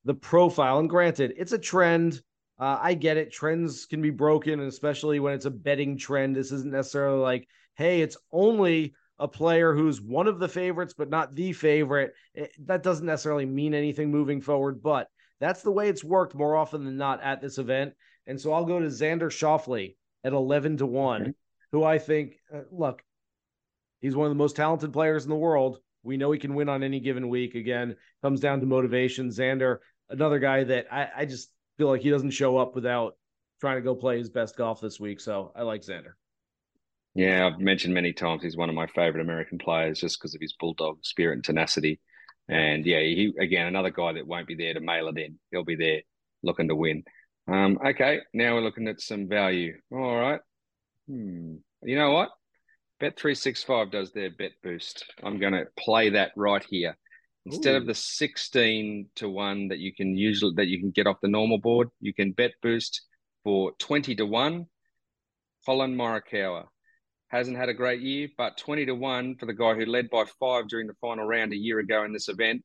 the 0.03 0.13
profile, 0.13 0.79
and 0.79 0.89
granted, 0.89 1.33
it's 1.37 1.53
a 1.53 1.57
trend. 1.57 2.21
Uh, 2.57 2.79
I 2.81 2.93
get 2.93 3.17
it. 3.17 3.31
Trends 3.31 3.85
can 3.85 4.01
be 4.01 4.11
broken, 4.11 4.59
and 4.59 4.69
especially 4.69 5.19
when 5.19 5.33
it's 5.33 5.45
a 5.45 5.51
betting 5.51 5.97
trend. 5.97 6.35
This 6.35 6.51
isn't 6.51 6.71
necessarily 6.71 7.19
like, 7.19 7.47
hey, 7.75 8.01
it's 8.01 8.17
only 8.31 8.93
a 9.19 9.27
player 9.27 9.73
who's 9.73 10.01
one 10.01 10.27
of 10.27 10.39
the 10.39 10.47
favorites, 10.47 10.93
but 10.97 11.09
not 11.09 11.35
the 11.35 11.53
favorite. 11.53 12.13
It, 12.33 12.51
that 12.65 12.83
doesn't 12.83 13.05
necessarily 13.05 13.45
mean 13.45 13.73
anything 13.73 14.11
moving 14.11 14.41
forward, 14.41 14.81
but 14.81 15.07
that's 15.39 15.61
the 15.61 15.71
way 15.71 15.89
it's 15.89 16.03
worked 16.03 16.35
more 16.35 16.55
often 16.55 16.85
than 16.85 16.97
not 16.97 17.21
at 17.21 17.41
this 17.41 17.57
event. 17.57 17.93
And 18.27 18.39
so 18.39 18.53
I'll 18.53 18.65
go 18.65 18.79
to 18.79 18.87
Xander 18.87 19.29
Schauffele 19.29 19.95
at 20.23 20.33
11 20.33 20.77
to 20.77 20.85
1, 20.85 21.21
okay. 21.21 21.31
who 21.71 21.83
I 21.83 21.99
think, 21.99 22.35
uh, 22.53 22.61
look, 22.71 23.03
he's 24.01 24.15
one 24.15 24.27
of 24.27 24.31
the 24.31 24.41
most 24.41 24.55
talented 24.55 24.93
players 24.93 25.23
in 25.23 25.29
the 25.29 25.35
world. 25.35 25.79
We 26.03 26.17
know 26.17 26.31
he 26.31 26.39
can 26.39 26.55
win 26.55 26.69
on 26.69 26.83
any 26.83 26.99
given 26.99 27.29
week. 27.29 27.55
Again, 27.55 27.95
comes 28.21 28.39
down 28.39 28.59
to 28.61 28.65
motivation. 28.65 29.29
Xander, 29.29 29.77
another 30.09 30.39
guy 30.39 30.63
that 30.63 30.87
I, 30.91 31.09
I 31.17 31.25
just 31.25 31.49
feel 31.77 31.87
like 31.87 32.01
he 32.01 32.09
doesn't 32.09 32.31
show 32.31 32.57
up 32.57 32.75
without 32.75 33.17
trying 33.59 33.77
to 33.77 33.81
go 33.81 33.95
play 33.95 34.17
his 34.17 34.29
best 34.29 34.57
golf 34.57 34.81
this 34.81 34.99
week. 34.99 35.19
So 35.19 35.51
I 35.55 35.63
like 35.63 35.81
Xander. 35.81 36.13
Yeah, 37.13 37.47
I've 37.47 37.59
mentioned 37.59 37.93
many 37.93 38.11
times 38.11 38.43
he's 38.43 38.57
one 38.57 38.69
of 38.69 38.75
my 38.75 38.87
favorite 38.87 39.21
American 39.21 39.57
players 39.57 40.01
just 40.01 40.19
because 40.19 40.35
of 40.35 40.41
his 40.41 40.53
bulldog 40.59 40.97
spirit 41.03 41.35
and 41.35 41.43
tenacity. 41.43 41.99
And 42.49 42.85
yeah, 42.85 42.99
he 42.99 43.33
again 43.39 43.67
another 43.67 43.89
guy 43.89 44.13
that 44.13 44.27
won't 44.27 44.47
be 44.47 44.55
there 44.55 44.73
to 44.73 44.81
mail 44.81 45.07
it 45.07 45.17
in. 45.17 45.39
He'll 45.51 45.63
be 45.63 45.75
there 45.75 46.01
looking 46.43 46.67
to 46.67 46.75
win. 46.75 47.03
Um, 47.47 47.79
okay, 47.83 48.19
now 48.33 48.55
we're 48.55 48.61
looking 48.61 48.87
at 48.87 49.01
some 49.01 49.27
value. 49.27 49.77
All 49.91 50.15
right. 50.15 50.41
Hmm. 51.07 51.55
You 51.83 51.95
know 51.95 52.11
what? 52.11 52.29
Bet 52.99 53.17
three 53.17 53.35
six 53.35 53.63
five 53.63 53.91
does 53.91 54.11
their 54.11 54.29
bet 54.29 54.51
boost. 54.61 55.05
I'm 55.23 55.39
going 55.39 55.53
to 55.53 55.65
play 55.77 56.11
that 56.11 56.31
right 56.35 56.63
here 56.63 56.97
instead 57.45 57.75
Ooh. 57.75 57.77
of 57.77 57.85
the 57.85 57.95
sixteen 57.95 59.09
to 59.15 59.29
one 59.29 59.69
that 59.69 59.79
you 59.79 59.93
can 59.93 60.17
usually 60.17 60.53
that 60.55 60.67
you 60.67 60.79
can 60.79 60.91
get 60.91 61.07
off 61.07 61.21
the 61.21 61.27
normal 61.27 61.57
board. 61.57 61.89
You 61.99 62.13
can 62.13 62.31
bet 62.31 62.51
boost 62.61 63.01
for 63.43 63.71
twenty 63.79 64.15
to 64.15 64.25
one. 64.25 64.67
Collin 65.65 65.95
Morikawa 65.95 66.65
hasn't 67.29 67.57
had 67.57 67.69
a 67.69 67.73
great 67.73 68.01
year, 68.01 68.29
but 68.37 68.57
20 68.57 68.85
to 68.85 68.93
1 68.93 69.37
for 69.37 69.45
the 69.45 69.53
guy 69.53 69.73
who 69.73 69.85
led 69.85 70.09
by 70.09 70.25
five 70.39 70.67
during 70.67 70.87
the 70.87 70.93
final 71.01 71.25
round 71.25 71.53
a 71.53 71.57
year 71.57 71.79
ago 71.79 72.03
in 72.03 72.13
this 72.13 72.29
event 72.29 72.63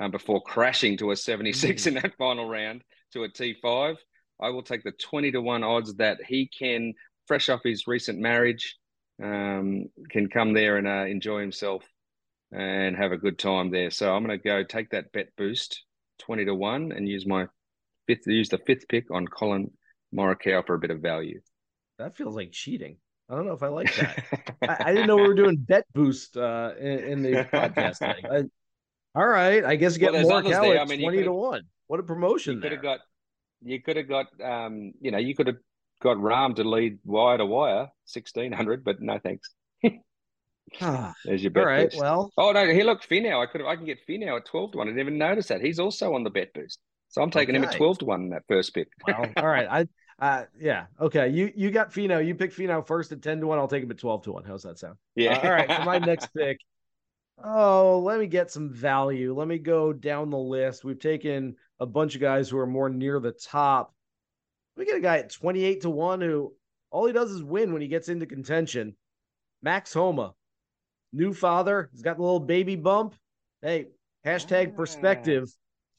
um, 0.00 0.10
before 0.10 0.42
crashing 0.42 0.96
to 0.98 1.10
a 1.10 1.16
76 1.16 1.82
mm. 1.82 1.86
in 1.86 1.94
that 1.94 2.16
final 2.18 2.48
round 2.48 2.82
to 3.12 3.24
a 3.24 3.28
T5. 3.28 3.96
I 4.40 4.50
will 4.50 4.62
take 4.62 4.82
the 4.82 4.92
20 4.92 5.32
to 5.32 5.40
1 5.40 5.62
odds 5.62 5.94
that 5.96 6.18
he 6.26 6.48
can, 6.48 6.94
fresh 7.26 7.48
off 7.48 7.60
his 7.62 7.86
recent 7.86 8.18
marriage, 8.18 8.76
um, 9.22 9.86
can 10.10 10.28
come 10.28 10.54
there 10.54 10.76
and 10.76 10.88
uh, 10.88 11.04
enjoy 11.06 11.40
himself 11.40 11.84
and 12.52 12.96
have 12.96 13.12
a 13.12 13.16
good 13.16 13.38
time 13.38 13.70
there. 13.70 13.90
So 13.90 14.14
I'm 14.14 14.24
going 14.24 14.38
to 14.38 14.42
go 14.42 14.62
take 14.62 14.90
that 14.90 15.12
bet 15.12 15.28
boost 15.36 15.84
20 16.20 16.46
to 16.46 16.54
1 16.54 16.92
and 16.92 17.08
use 17.08 17.26
my 17.26 17.46
fifth, 18.06 18.26
use 18.26 18.48
the 18.48 18.58
fifth 18.58 18.88
pick 18.88 19.10
on 19.10 19.26
Collin 19.26 19.70
Morikawa 20.14 20.66
for 20.66 20.74
a 20.74 20.78
bit 20.78 20.90
of 20.90 21.00
value. 21.00 21.40
That 21.98 22.16
feels 22.16 22.34
like 22.34 22.52
cheating. 22.52 22.96
I 23.28 23.36
don't 23.36 23.46
know 23.46 23.52
if 23.52 23.62
I 23.62 23.68
like 23.68 23.94
that. 23.96 24.24
I, 24.62 24.76
I, 24.86 24.92
didn't 24.92 25.06
know 25.06 25.16
we 25.16 25.28
were 25.28 25.34
doing 25.34 25.56
bet 25.56 25.84
boost 25.94 26.36
uh, 26.36 26.72
in, 26.80 26.98
in 26.98 27.22
the 27.22 27.30
podcast 27.52 27.98
thing. 27.98 28.24
I, 28.28 28.42
all 29.14 29.28
right, 29.28 29.64
I 29.64 29.76
guess 29.76 29.96
get 29.96 30.12
well, 30.12 30.22
more 30.22 30.42
Cal 30.42 30.64
I 30.64 30.84
mean, 30.84 31.00
twenty 31.00 31.22
to 31.22 31.32
one. 31.32 31.62
What 31.86 32.00
a 32.00 32.02
promotion! 32.02 32.56
You 32.56 32.60
could 32.60 32.72
have 32.72 32.82
got, 32.82 33.00
you 33.62 33.82
could 33.82 33.96
have 33.96 34.08
got, 34.08 34.26
um, 34.42 34.92
you 35.00 35.10
know, 35.10 35.18
you 35.18 35.34
could 35.34 35.48
have 35.48 35.56
got 36.02 36.16
Rahm 36.16 36.56
to 36.56 36.64
lead 36.64 36.98
wire 37.04 37.38
to 37.38 37.46
wire 37.46 37.88
sixteen 38.04 38.52
hundred, 38.52 38.84
but 38.84 39.00
no 39.00 39.18
thanks. 39.18 39.50
There's 41.24 41.42
your 41.42 41.50
bet. 41.50 41.62
All 41.62 41.68
right, 41.68 41.90
boost. 41.90 42.00
well. 42.00 42.32
Oh 42.36 42.52
no, 42.52 42.66
he 42.72 42.82
looked 42.82 43.08
Finau. 43.08 43.42
I 43.42 43.50
could 43.50 43.62
I 43.62 43.76
can 43.76 43.84
get 43.84 43.98
Finau 44.06 44.36
at 44.36 44.46
twelve 44.46 44.72
to 44.72 44.78
one. 44.78 44.88
I 44.88 44.90
didn't 44.90 45.00
even 45.00 45.18
notice 45.18 45.48
that. 45.48 45.60
He's 45.60 45.78
also 45.78 46.14
on 46.14 46.24
the 46.24 46.30
bet 46.30 46.52
boost. 46.54 46.78
So 47.08 47.22
I'm 47.22 47.30
taking 47.30 47.56
okay. 47.56 47.64
him 47.64 47.70
at 47.70 47.76
twelve 47.76 47.98
to 47.98 48.04
one 48.04 48.22
in 48.22 48.30
that 48.30 48.44
first 48.48 48.74
pick. 48.74 48.88
well, 49.06 49.26
all 49.36 49.46
right. 49.46 49.66
I 49.68 49.86
uh, 50.20 50.44
yeah. 50.58 50.86
Okay. 51.00 51.28
You 51.28 51.50
you 51.56 51.70
got 51.70 51.92
Finau. 51.92 52.24
You 52.24 52.34
pick 52.34 52.54
Finau 52.54 52.86
first 52.86 53.10
at 53.10 53.22
10 53.22 53.40
to 53.40 53.46
1. 53.46 53.58
I'll 53.58 53.68
take 53.68 53.82
him 53.82 53.90
at 53.90 53.98
12 53.98 54.24
to 54.24 54.32
1. 54.32 54.44
How's 54.44 54.62
that 54.64 54.78
sound? 54.78 54.96
Yeah. 55.14 55.38
Uh, 55.38 55.46
all 55.46 55.50
right. 55.50 55.72
For 55.72 55.84
my 55.84 55.98
next 55.98 56.26
pick. 56.36 56.60
Oh, 57.42 58.00
let 58.04 58.20
me 58.20 58.26
get 58.26 58.50
some 58.50 58.70
value. 58.70 59.34
Let 59.34 59.48
me 59.48 59.56
go 59.56 59.94
down 59.94 60.28
the 60.28 60.38
list. 60.38 60.84
We've 60.84 60.98
taken 60.98 61.56
a 61.80 61.86
bunch 61.86 62.14
of 62.14 62.20
guys 62.20 62.50
who 62.50 62.58
are 62.58 62.66
more 62.66 62.90
near 62.90 63.18
the 63.18 63.32
top. 63.32 63.94
We 64.76 64.84
get 64.84 64.96
a 64.96 65.00
guy 65.00 65.18
at 65.18 65.32
28 65.32 65.82
to 65.82 65.90
1 65.90 66.20
who 66.20 66.52
all 66.90 67.06
he 67.06 67.14
does 67.14 67.30
is 67.30 67.42
win 67.42 67.72
when 67.72 67.80
he 67.80 67.88
gets 67.88 68.10
into 68.10 68.26
contention. 68.26 68.94
Max 69.62 69.94
Homa, 69.94 70.34
new 71.12 71.32
father. 71.32 71.88
He's 71.92 72.02
got 72.02 72.16
the 72.16 72.22
little 72.22 72.40
baby 72.40 72.76
bump. 72.76 73.14
Hey, 73.62 73.86
hashtag 74.24 74.74
perspective 74.76 75.50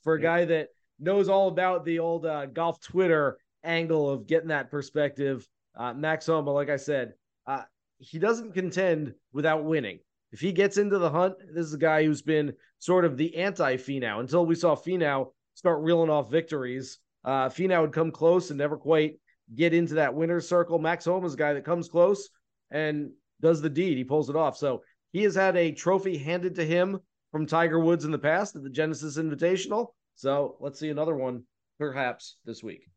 for 0.04 0.16
a 0.16 0.22
guy 0.22 0.46
that 0.46 0.70
knows 1.00 1.30
all 1.30 1.48
about 1.48 1.86
the 1.86 2.00
old 2.00 2.26
uh, 2.26 2.46
golf 2.48 2.80
Twitter 2.82 3.38
angle 3.64 4.10
of 4.10 4.28
getting 4.28 4.50
that 4.50 4.72
perspective. 4.72 5.48
Uh, 5.76 5.94
Max 5.94 6.26
Homa, 6.26 6.52
like 6.52 6.70
I 6.70 6.78
said, 6.78 7.14
uh, 7.48 7.64
he 8.00 8.20
doesn't 8.20 8.54
contend 8.54 9.14
without 9.32 9.64
winning. 9.64 10.00
If 10.32 10.40
he 10.40 10.52
gets 10.52 10.78
into 10.78 10.98
the 10.98 11.10
hunt, 11.10 11.36
this 11.54 11.66
is 11.66 11.74
a 11.74 11.80
guy 11.80 12.04
who's 12.04 12.22
been 12.22 12.54
sort 12.80 13.06
of 13.06 13.18
the 13.18 13.36
anti 13.36 13.76
Finau 13.76 14.20
until 14.20 14.46
we 14.46 14.56
saw 14.56 14.76
Finau 14.76 15.32
start 15.56 15.82
reeling 15.82 16.10
off 16.10 16.32
victories. 16.32 17.00
Uh, 17.24 17.50
Finau 17.50 17.82
would 17.82 17.94
come 17.94 18.12
close 18.12 18.50
and 18.50 18.58
never 18.58 18.78
quite 18.78 19.20
get 19.54 19.74
into 19.74 19.96
that 19.96 20.14
winner's 20.14 20.48
circle. 20.48 20.80
Max 20.80 21.06
Homa 21.06 21.28
is 21.28 21.34
a 21.34 21.38
guy 21.38 21.54
that 21.54 21.66
comes 21.66 21.90
close 21.90 22.30
and 22.72 23.12
does 23.42 23.62
the 23.62 23.70
deed. 23.70 23.98
He 23.98 24.04
pulls 24.04 24.30
it 24.30 24.36
off. 24.36 24.58
So 24.58 24.84
he 25.12 25.24
has 25.24 25.36
had 25.36 25.56
a 25.56 25.72
trophy 25.72 26.18
handed 26.18 26.56
to 26.56 26.66
him 26.66 27.00
from 27.32 27.46
Tiger 27.46 27.80
Woods 27.80 28.06
in 28.06 28.12
the 28.12 28.20
past 28.20 28.56
at 28.56 28.64
the 28.64 28.70
Genesis 28.70 29.18
Invitational. 29.18 29.88
So 30.16 30.58
let's 30.60 30.80
see 30.80 30.90
another 30.90 31.16
one 31.16 31.44
perhaps 31.80 32.38
this 32.46 32.62
week. 32.62 32.88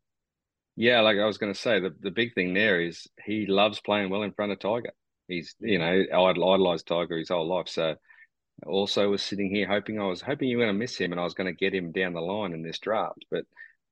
Yeah, 0.75 1.01
like 1.01 1.17
I 1.17 1.25
was 1.25 1.37
going 1.37 1.53
to 1.53 1.59
say, 1.59 1.79
the, 1.79 1.95
the 2.01 2.11
big 2.11 2.33
thing 2.33 2.53
there 2.53 2.81
is 2.81 3.07
he 3.23 3.45
loves 3.47 3.79
playing 3.79 4.09
well 4.09 4.23
in 4.23 4.33
front 4.33 4.51
of 4.51 4.59
Tiger. 4.59 4.91
He's, 5.27 5.55
you 5.59 5.79
know, 5.79 6.03
idolized 6.13 6.87
Tiger 6.87 7.17
his 7.17 7.29
whole 7.29 7.47
life. 7.47 7.69
So 7.69 7.95
also 8.65 9.09
was 9.09 9.23
sitting 9.23 9.49
here 9.49 9.67
hoping 9.67 9.99
I 9.99 10.05
was 10.05 10.21
hoping 10.21 10.49
you 10.49 10.57
were 10.57 10.65
going 10.65 10.75
to 10.75 10.79
miss 10.79 10.97
him 10.97 11.11
and 11.11 11.19
I 11.19 11.23
was 11.23 11.33
going 11.33 11.47
to 11.47 11.57
get 11.57 11.73
him 11.73 11.91
down 11.91 12.13
the 12.13 12.21
line 12.21 12.53
in 12.53 12.61
this 12.61 12.79
draft. 12.79 13.25
But 13.31 13.45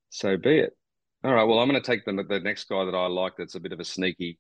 so 0.10 0.38
be 0.38 0.60
it. 0.60 0.78
All 1.24 1.34
right. 1.34 1.44
Well, 1.44 1.60
I'm 1.60 1.70
going 1.70 1.82
to 1.82 1.86
take 1.86 2.06
the, 2.06 2.24
the 2.28 2.40
next 2.42 2.68
guy 2.68 2.86
that 2.86 2.96
I 2.96 3.08
like 3.08 3.34
that's 3.38 3.56
a 3.56 3.60
bit 3.60 3.72
of 3.72 3.80
a 3.80 3.86
sneaky 3.86 4.38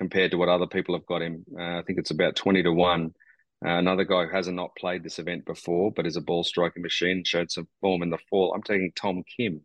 compared 0.00 0.30
to 0.30 0.38
what 0.38 0.48
other 0.48 0.66
people 0.66 0.94
have 0.94 1.04
got 1.04 1.20
him. 1.20 1.44
Uh, 1.54 1.78
I 1.78 1.82
think 1.86 1.98
it's 1.98 2.10
about 2.10 2.34
20 2.34 2.62
to 2.62 2.72
1. 2.72 3.14
Uh, 3.62 3.68
another 3.68 4.04
guy 4.04 4.24
who 4.24 4.34
hasn't 4.34 4.56
not 4.56 4.74
played 4.74 5.04
this 5.04 5.18
event 5.18 5.44
before, 5.44 5.92
but 5.92 6.06
is 6.06 6.16
a 6.16 6.22
ball 6.22 6.42
striking 6.42 6.82
machine, 6.82 7.22
showed 7.22 7.50
some 7.50 7.68
form 7.82 8.02
in 8.02 8.08
the 8.08 8.16
fall. 8.30 8.54
I'm 8.54 8.62
taking 8.62 8.92
Tom 8.96 9.22
Kim. 9.36 9.60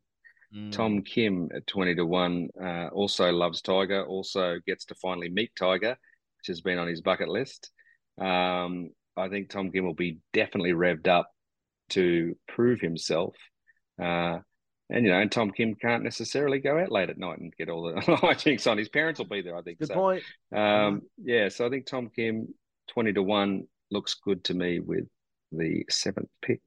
Mm. 0.54 0.74
Tom 0.74 1.02
Kim 1.04 1.48
at 1.56 1.66
20 1.68 1.96
to 1.96 2.06
1 2.06 2.50
uh, 2.62 2.88
also 2.88 3.32
loves 3.32 3.62
Tiger, 3.62 4.04
also 4.06 4.60
gets 4.68 4.84
to 4.86 4.96
finally 4.96 5.30
meet 5.30 5.52
Tiger, 5.58 5.96
which 6.38 6.48
has 6.48 6.60
been 6.60 6.80
on 6.80 6.90
his 6.90 7.00
bucket 7.00 7.30
list. 7.30 7.72
Um, 8.20 8.90
I 9.16 9.30
think 9.30 9.50
Tom 9.50 9.72
Kim 9.72 9.86
will 9.86 9.94
be 9.94 10.18
definitely 10.34 10.74
revved 10.74 11.08
up 11.08 11.32
to 11.92 12.36
prove 12.50 12.82
himself. 12.82 13.38
Uh, 14.02 14.40
and 14.90 15.06
you 15.06 15.12
know, 15.12 15.20
and 15.20 15.32
Tom 15.32 15.52
Kim 15.52 15.76
can't 15.76 16.04
necessarily 16.04 16.60
go 16.60 16.78
out 16.78 16.92
late 16.92 17.10
at 17.10 17.18
night 17.18 17.40
and 17.40 17.56
get 17.58 17.70
all 17.70 17.84
the 17.84 17.94
hijinks 18.02 18.70
on. 18.70 18.78
His 18.78 18.90
parents 18.90 19.20
will 19.20 19.28
be 19.28 19.42
there, 19.42 19.58
I 19.58 19.62
think. 19.62 19.80
Good 19.80 19.90
so. 19.90 19.96
point. 19.96 20.24
Um, 20.56 21.02
yeah, 21.24 21.50
so 21.50 21.66
I 21.66 21.70
think 21.70 21.86
Tom 21.86 22.10
Kim 22.16 22.54
twenty 22.88 23.14
to 23.14 23.24
one 23.24 23.68
looks 23.92 24.16
good 24.16 24.44
to 24.46 24.54
me 24.54 24.80
with 24.80 25.06
the 25.52 25.86
seventh 25.90 26.30
pick. 26.42 26.62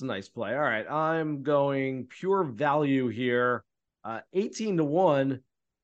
It's 0.00 0.02
a 0.02 0.06
nice 0.06 0.28
play. 0.28 0.54
All 0.54 0.60
right. 0.60 0.90
I'm 0.90 1.42
going 1.42 2.06
pure 2.06 2.44
value 2.44 3.08
here. 3.08 3.64
Uh, 4.02 4.20
18 4.32 4.78
to 4.78 4.84
1 4.84 5.40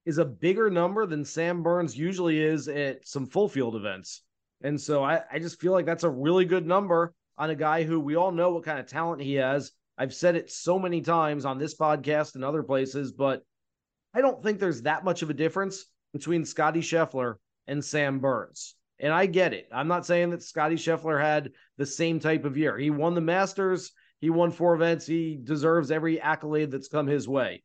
is 0.07 0.17
a 0.17 0.25
bigger 0.25 0.71
number 0.71 1.05
than 1.05 1.23
Sam 1.23 1.63
Burns 1.63 1.97
usually 1.97 2.41
is 2.41 2.67
at 2.67 3.07
some 3.07 3.27
full 3.27 3.47
field 3.47 3.77
events. 3.77 4.23
And 4.63 4.81
so 4.81 5.05
I, 5.05 5.21
I 5.31 5.39
just 5.39 5.61
feel 5.61 5.73
like 5.73 5.85
that's 5.85 6.05
a 6.05 6.09
really 6.09 6.47
good 6.47 6.67
number 6.67 7.13
on 7.37 7.51
a 7.51 7.55
guy 7.55 7.83
who 7.83 8.01
we 8.01 8.17
all 8.17 8.33
know 8.33 8.53
what 8.53 8.65
kind 8.65 8.79
of 8.79 8.87
talent 8.87 9.21
he 9.21 9.35
has. 9.35 9.73
I've 9.99 10.15
said 10.15 10.37
it 10.37 10.51
so 10.51 10.79
many 10.79 11.01
times 11.01 11.45
on 11.45 11.59
this 11.59 11.77
podcast 11.77 12.35
and 12.35 12.45
other 12.45 12.63
places, 12.63 13.13
but 13.13 13.43
I 14.15 14.21
don't 14.21 14.43
think 14.43 14.59
there's 14.59 14.83
that 14.83 15.05
much 15.05 15.23
of 15.23 15.31
a 15.31 15.35
difference 15.35 15.87
between 16.13 16.45
Scottie 16.45 16.81
Scheffler 16.81 17.35
and 17.67 17.85
Sam 17.85 18.19
Burns. 18.19 18.75
And 18.99 19.13
I 19.13 19.27
get 19.27 19.53
it. 19.53 19.69
I'm 19.73 19.89
not 19.89 20.07
saying 20.07 20.31
that 20.31 20.43
Scottie 20.43 20.77
Scheffler 20.77 21.21
had 21.21 21.51
the 21.77 21.87
same 21.87 22.19
type 22.21 22.45
of 22.45 22.57
year. 22.57 22.79
He 22.79 22.91
won 22.91 23.15
the 23.15 23.21
Masters 23.21 23.93
he 24.21 24.31
won 24.31 24.51
four 24.51 24.75
events. 24.75 25.07
He 25.07 25.39
deserves 25.43 25.91
every 25.91 26.21
accolade 26.21 26.71
that's 26.71 26.89
come 26.89 27.07
his 27.07 27.29
way. 27.29 27.63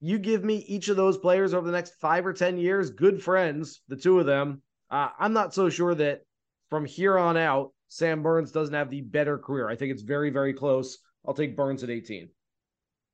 You 0.00 0.18
give 0.18 0.44
me 0.44 0.58
each 0.68 0.88
of 0.88 0.96
those 0.96 1.18
players 1.18 1.54
over 1.54 1.66
the 1.66 1.72
next 1.72 1.94
five 2.00 2.26
or 2.26 2.32
10 2.32 2.58
years, 2.58 2.90
good 2.90 3.22
friends, 3.22 3.80
the 3.88 3.96
two 3.96 4.20
of 4.20 4.26
them. 4.26 4.62
Uh, 4.90 5.08
I'm 5.18 5.32
not 5.32 5.54
so 5.54 5.68
sure 5.68 5.94
that 5.94 6.20
from 6.70 6.84
here 6.84 7.18
on 7.18 7.36
out, 7.36 7.72
Sam 7.88 8.22
Burns 8.22 8.52
doesn't 8.52 8.74
have 8.74 8.90
the 8.90 9.00
better 9.00 9.38
career. 9.38 9.68
I 9.68 9.76
think 9.76 9.92
it's 9.92 10.02
very, 10.02 10.30
very 10.30 10.52
close. 10.52 10.98
I'll 11.26 11.34
take 11.34 11.56
Burns 11.56 11.82
at 11.82 11.90
18. 11.90 12.28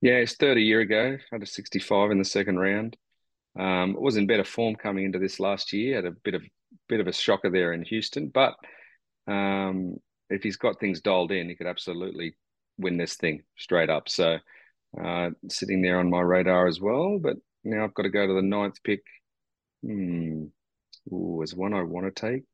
Yeah, 0.01 0.15
it's 0.15 0.37
30 0.37 0.63
year 0.63 0.81
ago, 0.81 1.17
a 1.33 1.47
65 1.47 2.11
in 2.11 2.19
the 2.19 2.25
second 2.25 2.59
round. 2.59 2.97
Um, 3.59 3.95
was 3.95 4.17
in 4.17 4.27
better 4.27 4.45
form 4.45 4.75
coming 4.75 5.05
into 5.05 5.19
this 5.19 5.39
last 5.39 5.73
year. 5.73 5.97
Had 5.97 6.07
a 6.07 6.11
bit 6.11 6.35
of 6.35 6.43
bit 6.89 7.01
of 7.01 7.07
a 7.07 7.13
shocker 7.13 7.51
there 7.51 7.73
in 7.73 7.83
Houston, 7.85 8.29
but 8.29 8.55
um, 9.29 9.97
if 10.29 10.43
he's 10.43 10.57
got 10.57 10.81
things 10.81 11.01
dialed 11.01 11.31
in, 11.31 11.49
he 11.49 11.55
could 11.55 11.69
absolutely 11.69 12.35
win 12.79 12.97
this 12.97 13.15
thing 13.15 13.43
straight 13.57 13.91
up. 13.91 14.09
So 14.09 14.39
uh, 15.03 15.31
sitting 15.49 15.83
there 15.83 15.99
on 15.99 16.11
my 16.11 16.21
radar 16.21 16.67
as 16.67 16.81
well. 16.81 17.19
But 17.19 17.37
now 17.63 17.85
I've 17.85 17.95
got 17.95 18.03
to 18.03 18.11
go 18.11 18.27
to 18.27 18.35
the 18.35 18.43
ninth 18.43 18.83
pick. 18.83 19.03
Hmm. 19.83 20.45
Ooh, 21.13 21.43
is 21.43 21.55
one 21.55 21.75
I 21.75 21.83
want 21.83 22.07
to 22.07 22.21
take, 22.21 22.45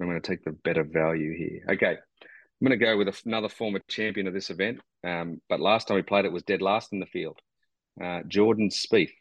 I'm 0.00 0.06
going 0.06 0.20
to 0.20 0.26
take 0.26 0.44
the 0.44 0.52
better 0.52 0.84
value 0.84 1.36
here. 1.36 1.64
Okay. 1.68 1.98
I'm 2.60 2.66
going 2.66 2.78
to 2.78 2.84
go 2.84 2.96
with 2.98 3.22
another 3.24 3.48
former 3.48 3.80
champion 3.88 4.26
of 4.26 4.34
this 4.34 4.50
event. 4.50 4.80
Um, 5.02 5.40
but 5.48 5.60
last 5.60 5.88
time 5.88 5.94
we 5.94 6.02
played 6.02 6.26
it 6.26 6.32
was 6.32 6.42
dead 6.42 6.60
last 6.60 6.92
in 6.92 7.00
the 7.00 7.06
field. 7.06 7.38
Uh, 8.02 8.20
Jordan 8.28 8.68
Spieth. 8.68 9.12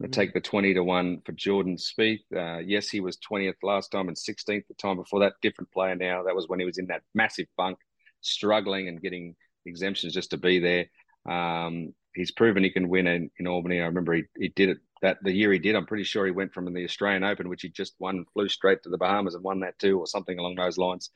I'm 0.00 0.04
going 0.04 0.10
to 0.12 0.20
take 0.20 0.32
the 0.32 0.40
20 0.40 0.74
to 0.74 0.82
1 0.82 1.22
for 1.24 1.32
Jordan 1.32 1.76
Spieth. 1.76 2.20
Uh, 2.34 2.58
yes, 2.58 2.88
he 2.88 3.00
was 3.00 3.18
20th 3.18 3.54
last 3.62 3.92
time 3.92 4.08
and 4.08 4.16
16th 4.16 4.66
the 4.66 4.74
time 4.74 4.96
before 4.96 5.20
that. 5.20 5.34
Different 5.40 5.70
player 5.70 5.94
now. 5.94 6.24
That 6.24 6.34
was 6.34 6.48
when 6.48 6.58
he 6.58 6.66
was 6.66 6.78
in 6.78 6.86
that 6.86 7.02
massive 7.14 7.46
funk, 7.56 7.78
struggling 8.22 8.88
and 8.88 9.00
getting 9.00 9.36
exemptions 9.66 10.14
just 10.14 10.30
to 10.30 10.36
be 10.36 10.58
there. 10.58 10.86
Um, 11.30 11.94
he's 12.14 12.32
proven 12.32 12.64
he 12.64 12.70
can 12.70 12.88
win 12.88 13.06
in, 13.06 13.30
in 13.38 13.46
Albany. 13.46 13.80
I 13.80 13.86
remember 13.86 14.14
he, 14.14 14.24
he 14.36 14.48
did 14.48 14.70
it 14.70 14.78
that 15.02 15.18
the 15.22 15.32
year 15.32 15.52
he 15.52 15.58
did, 15.58 15.76
I'm 15.76 15.86
pretty 15.86 16.04
sure 16.04 16.26
he 16.26 16.32
went 16.32 16.52
from 16.52 16.72
the 16.72 16.84
Australian 16.84 17.24
Open, 17.24 17.48
which 17.48 17.62
he 17.62 17.68
just 17.68 17.94
won, 17.98 18.24
flew 18.32 18.48
straight 18.48 18.82
to 18.82 18.90
the 18.90 18.98
Bahamas 18.98 19.34
and 19.34 19.44
won 19.44 19.60
that 19.60 19.78
too, 19.78 19.98
or 19.98 20.06
something 20.06 20.38
along 20.38 20.56
those 20.56 20.76
lines. 20.76 21.10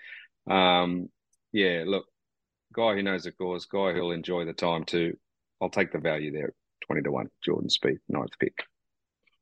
Um, 0.48 1.08
yeah, 1.54 1.84
look, 1.86 2.06
guy 2.72 2.94
who 2.94 3.02
knows 3.02 3.22
the 3.22 3.32
course, 3.32 3.64
guy 3.64 3.92
who'll 3.92 4.10
enjoy 4.10 4.44
the 4.44 4.52
time 4.52 4.84
too. 4.84 5.16
I'll 5.62 5.70
take 5.70 5.92
the 5.92 5.98
value 5.98 6.32
there, 6.32 6.52
twenty 6.84 7.00
to 7.02 7.12
one. 7.12 7.30
Jordan 7.44 7.68
Spieth, 7.68 8.00
ninth 8.08 8.36
pick. 8.40 8.58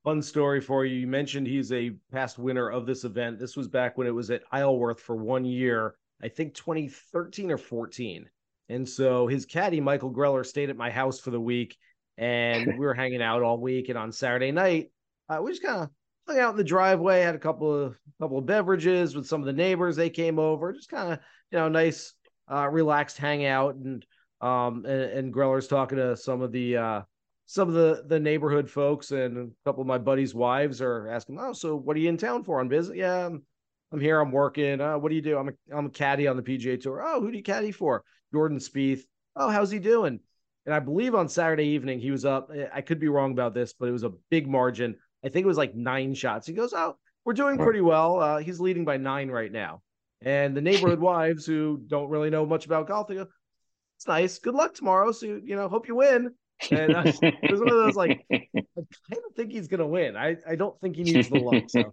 Fun 0.04 0.20
story 0.20 0.60
for 0.60 0.84
you. 0.84 0.96
You 0.96 1.06
mentioned 1.06 1.46
he's 1.46 1.72
a 1.72 1.92
past 2.12 2.38
winner 2.38 2.68
of 2.68 2.86
this 2.86 3.04
event. 3.04 3.38
This 3.38 3.56
was 3.56 3.66
back 3.66 3.96
when 3.96 4.06
it 4.06 4.14
was 4.14 4.30
at 4.30 4.42
Isleworth 4.52 5.00
for 5.00 5.16
one 5.16 5.44
year, 5.44 5.94
I 6.22 6.28
think 6.28 6.54
2013 6.54 7.50
or 7.50 7.56
14. 7.56 8.28
And 8.68 8.86
so 8.86 9.26
his 9.26 9.46
caddy, 9.46 9.80
Michael 9.80 10.12
Greller, 10.12 10.44
stayed 10.44 10.70
at 10.70 10.76
my 10.76 10.90
house 10.90 11.20
for 11.20 11.30
the 11.30 11.40
week 11.40 11.76
and 12.18 12.66
we 12.78 12.84
were 12.84 12.94
hanging 12.94 13.22
out 13.22 13.42
all 13.42 13.58
week. 13.58 13.88
And 13.90 13.98
on 13.98 14.10
Saturday 14.10 14.50
night, 14.50 14.90
uh, 15.28 15.40
we 15.40 15.52
just 15.52 15.62
kind 15.62 15.82
of 15.82 15.90
hung 16.26 16.38
out 16.38 16.50
in 16.52 16.56
the 16.56 16.64
driveway, 16.64 17.20
had 17.20 17.34
a 17.34 17.38
couple 17.38 17.74
of 17.74 17.98
couple 18.20 18.38
of 18.38 18.46
beverages 18.46 19.14
with 19.14 19.26
some 19.26 19.40
of 19.40 19.46
the 19.46 19.52
neighbors. 19.52 19.96
They 19.96 20.10
came 20.10 20.38
over, 20.38 20.72
just 20.72 20.88
kind 20.90 21.12
of, 21.12 21.18
you 21.50 21.58
know, 21.58 21.68
nice, 21.68 22.14
uh, 22.50 22.68
relaxed 22.68 23.18
hangout. 23.18 23.74
And 23.76 24.04
um 24.40 24.84
and, 24.84 25.02
and 25.02 25.32
Greller's 25.32 25.68
talking 25.68 25.98
to 25.98 26.16
some 26.16 26.42
of 26.42 26.52
the 26.52 26.76
uh 26.76 27.02
some 27.46 27.68
of 27.68 27.74
the 27.74 28.04
the 28.06 28.18
neighborhood 28.18 28.70
folks 28.70 29.10
and 29.10 29.36
a 29.36 29.48
couple 29.64 29.82
of 29.82 29.86
my 29.86 29.98
buddies' 29.98 30.34
wives 30.34 30.80
are 30.80 31.08
asking, 31.08 31.38
"Oh, 31.40 31.52
so 31.52 31.76
what 31.76 31.96
are 31.96 32.00
you 32.00 32.08
in 32.08 32.16
town 32.16 32.44
for 32.44 32.60
on 32.60 32.68
visit?" 32.68 32.96
Yeah, 32.96 33.26
I'm, 33.26 33.42
I'm 33.92 34.00
here. 34.00 34.20
I'm 34.20 34.32
working. 34.32 34.80
Uh, 34.80 34.98
what 34.98 35.10
do 35.10 35.14
you 35.14 35.22
do? 35.22 35.38
I'm 35.38 35.48
a 35.48 35.52
I'm 35.76 35.86
a 35.86 35.90
caddy 35.90 36.26
on 36.26 36.36
the 36.36 36.42
PGA 36.42 36.80
Tour. 36.80 37.02
Oh, 37.04 37.20
who 37.20 37.30
do 37.30 37.36
you 37.36 37.42
caddy 37.42 37.72
for? 37.72 38.04
Jordan 38.32 38.58
Spieth. 38.58 39.02
Oh, 39.36 39.50
how's 39.50 39.70
he 39.70 39.78
doing? 39.78 40.20
And 40.64 40.74
I 40.74 40.78
believe 40.78 41.14
on 41.14 41.28
Saturday 41.28 41.64
evening 41.64 41.98
he 41.98 42.10
was 42.10 42.24
up. 42.24 42.50
I 42.72 42.80
could 42.80 43.00
be 43.00 43.08
wrong 43.08 43.32
about 43.32 43.54
this, 43.54 43.72
but 43.72 43.88
it 43.88 43.92
was 43.92 44.04
a 44.04 44.12
big 44.30 44.48
margin. 44.48 44.96
I 45.24 45.28
think 45.28 45.44
it 45.44 45.48
was 45.48 45.56
like 45.56 45.74
nine 45.74 46.14
shots. 46.14 46.46
He 46.46 46.52
goes, 46.52 46.72
"Oh, 46.72 46.96
we're 47.24 47.32
doing 47.34 47.58
pretty 47.58 47.80
well. 47.80 48.20
Uh, 48.20 48.38
he's 48.38 48.60
leading 48.60 48.84
by 48.84 48.96
nine 48.96 49.30
right 49.30 49.52
now." 49.52 49.82
And 50.20 50.56
the 50.56 50.60
neighborhood 50.60 51.00
wives 51.00 51.46
who 51.46 51.82
don't 51.86 52.08
really 52.08 52.30
know 52.30 52.46
much 52.46 52.66
about 52.66 52.88
golf, 52.88 53.08
they 53.08 53.14
go, 53.14 53.26
"It's 53.96 54.06
nice. 54.06 54.38
Good 54.38 54.54
luck 54.54 54.74
tomorrow. 54.74 55.12
So 55.12 55.26
you 55.26 55.56
know, 55.56 55.68
hope 55.68 55.88
you 55.88 55.96
win." 55.96 56.32
And 56.70 56.94
uh, 56.94 57.04
it 57.06 57.50
was 57.50 57.60
one 57.60 57.70
of 57.70 57.76
those 57.76 57.96
like, 57.96 58.24
I 58.32 58.48
kind 58.76 59.22
of 59.28 59.34
think 59.36 59.52
he's 59.52 59.68
gonna 59.68 59.86
win. 59.86 60.16
I, 60.16 60.36
I 60.48 60.56
don't 60.56 60.78
think 60.80 60.96
he 60.96 61.02
needs 61.02 61.28
the 61.28 61.36
luck. 61.36 61.64
So, 61.68 61.92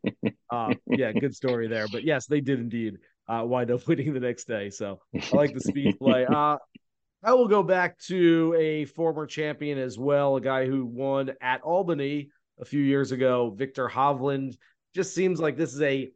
uh, 0.50 0.74
yeah, 0.96 1.12
good 1.12 1.36
story 1.36 1.68
there. 1.68 1.88
But 1.92 2.04
yes, 2.04 2.28
they 2.28 2.42
did 2.42 2.60
indeed 2.60 2.98
uh, 3.28 3.44
wind 3.46 3.72
up 3.72 3.86
winning 3.88 4.14
the 4.14 4.20
next 4.20 4.48
day. 4.48 4.70
So 4.70 5.00
I 5.14 5.36
like 5.36 5.54
the 5.54 5.60
Spieth 5.60 5.98
play. 5.98 6.26
Uh, 6.26 6.58
I 7.22 7.34
will 7.34 7.48
go 7.50 7.64
back 7.64 8.00
to 8.08 8.56
a 8.58 8.86
former 8.86 9.26
champion 9.26 9.78
as 9.78 9.98
well, 9.98 10.38
a 10.38 10.42
guy 10.42 10.66
who 10.66 10.86
won 10.86 11.32
at 11.42 11.62
Albany 11.62 12.30
a 12.60 12.66
few 12.66 12.82
years 12.82 13.12
ago, 13.12 13.54
Viktor 13.56 13.88
Hovland. 13.88 14.56
Just 14.94 15.14
seems 15.14 15.40
like 15.40 15.56
this 15.56 15.74
is 15.74 15.82
a 15.82 16.12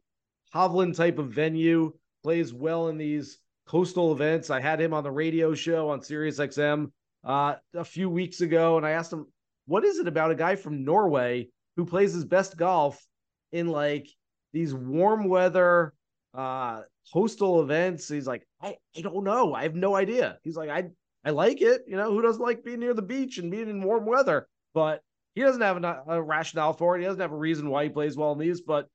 Hovland 0.53 0.95
type 0.95 1.19
of 1.19 1.29
venue. 1.29 1.93
Plays 2.23 2.53
well 2.53 2.87
in 2.87 2.97
these 2.97 3.39
coastal 3.67 4.11
events. 4.11 4.49
I 4.49 4.59
had 4.59 4.79
him 4.79 4.93
on 4.93 5.03
the 5.03 5.11
radio 5.11 5.53
show 5.53 5.89
on 5.89 6.01
Sirius 6.01 6.39
XM 6.39 6.91
uh, 7.23 7.55
a 7.73 7.85
few 7.85 8.09
weeks 8.09 8.41
ago, 8.41 8.77
and 8.77 8.85
I 8.85 8.91
asked 8.91 9.13
him, 9.13 9.27
"What 9.65 9.83
is 9.83 9.99
it 9.99 10.07
about 10.07 10.31
a 10.31 10.35
guy 10.35 10.55
from 10.55 10.83
Norway 10.83 11.49
who 11.75 11.85
plays 11.85 12.13
his 12.13 12.25
best 12.25 12.57
golf 12.57 13.05
in 13.51 13.67
like 13.67 14.07
these 14.51 14.73
warm 14.73 15.27
weather 15.27 15.93
uh, 16.33 16.81
coastal 17.13 17.61
events?" 17.61 18.07
He's 18.07 18.27
like, 18.27 18.47
"I, 18.61 18.77
I 18.95 19.01
don't 19.01 19.23
know. 19.23 19.53
I 19.53 19.63
have 19.63 19.75
no 19.75 19.95
idea." 19.95 20.39
He's 20.43 20.57
like, 20.57 20.69
"I 20.69 20.89
I 21.25 21.31
like 21.31 21.61
it. 21.61 21.83
You 21.87 21.97
know, 21.97 22.11
who 22.11 22.21
doesn't 22.21 22.41
like 22.41 22.63
being 22.63 22.79
near 22.79 22.93
the 22.93 23.01
beach 23.01 23.37
and 23.37 23.51
being 23.51 23.69
in 23.69 23.83
warm 23.83 24.05
weather?" 24.05 24.47
But 24.73 25.01
he 25.35 25.41
doesn't 25.41 25.61
have 25.61 25.83
a, 25.83 26.03
a 26.07 26.21
rationale 26.21 26.73
for 26.73 26.95
it. 26.95 27.01
He 27.01 27.05
doesn't 27.05 27.21
have 27.21 27.31
a 27.31 27.37
reason 27.37 27.69
why 27.69 27.83
he 27.83 27.89
plays 27.89 28.15
well 28.15 28.31
in 28.33 28.39
these, 28.39 28.61
but 28.61 28.89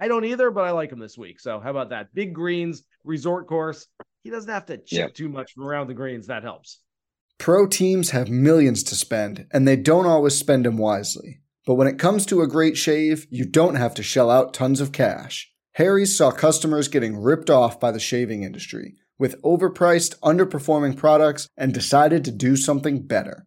I 0.00 0.08
don't 0.08 0.24
either, 0.24 0.50
but 0.50 0.64
I 0.64 0.70
like 0.70 0.92
him 0.92 1.00
this 1.00 1.18
week. 1.18 1.40
So 1.40 1.60
how 1.60 1.70
about 1.70 1.90
that? 1.90 2.14
Big 2.14 2.34
greens, 2.34 2.84
resort 3.04 3.46
course. 3.48 3.86
He 4.22 4.30
doesn't 4.30 4.52
have 4.52 4.66
to 4.66 4.78
chip 4.78 5.14
too 5.14 5.28
much 5.28 5.52
from 5.52 5.64
around 5.64 5.88
the 5.88 5.94
greens. 5.94 6.26
That 6.26 6.42
helps. 6.42 6.80
Pro 7.38 7.66
teams 7.66 8.10
have 8.10 8.28
millions 8.28 8.82
to 8.84 8.94
spend, 8.94 9.46
and 9.52 9.66
they 9.66 9.76
don't 9.76 10.06
always 10.06 10.34
spend 10.34 10.64
them 10.64 10.76
wisely. 10.76 11.40
But 11.66 11.74
when 11.74 11.86
it 11.86 11.98
comes 11.98 12.26
to 12.26 12.42
a 12.42 12.48
great 12.48 12.76
shave, 12.76 13.26
you 13.30 13.44
don't 13.44 13.76
have 13.76 13.94
to 13.94 14.02
shell 14.02 14.30
out 14.30 14.54
tons 14.54 14.80
of 14.80 14.92
cash. 14.92 15.52
Harry's 15.72 16.16
saw 16.16 16.30
customers 16.30 16.88
getting 16.88 17.16
ripped 17.16 17.50
off 17.50 17.78
by 17.78 17.92
the 17.92 18.00
shaving 18.00 18.42
industry 18.42 18.94
with 19.18 19.40
overpriced, 19.42 20.18
underperforming 20.20 20.96
products 20.96 21.48
and 21.56 21.74
decided 21.74 22.24
to 22.24 22.30
do 22.30 22.56
something 22.56 23.06
better. 23.06 23.46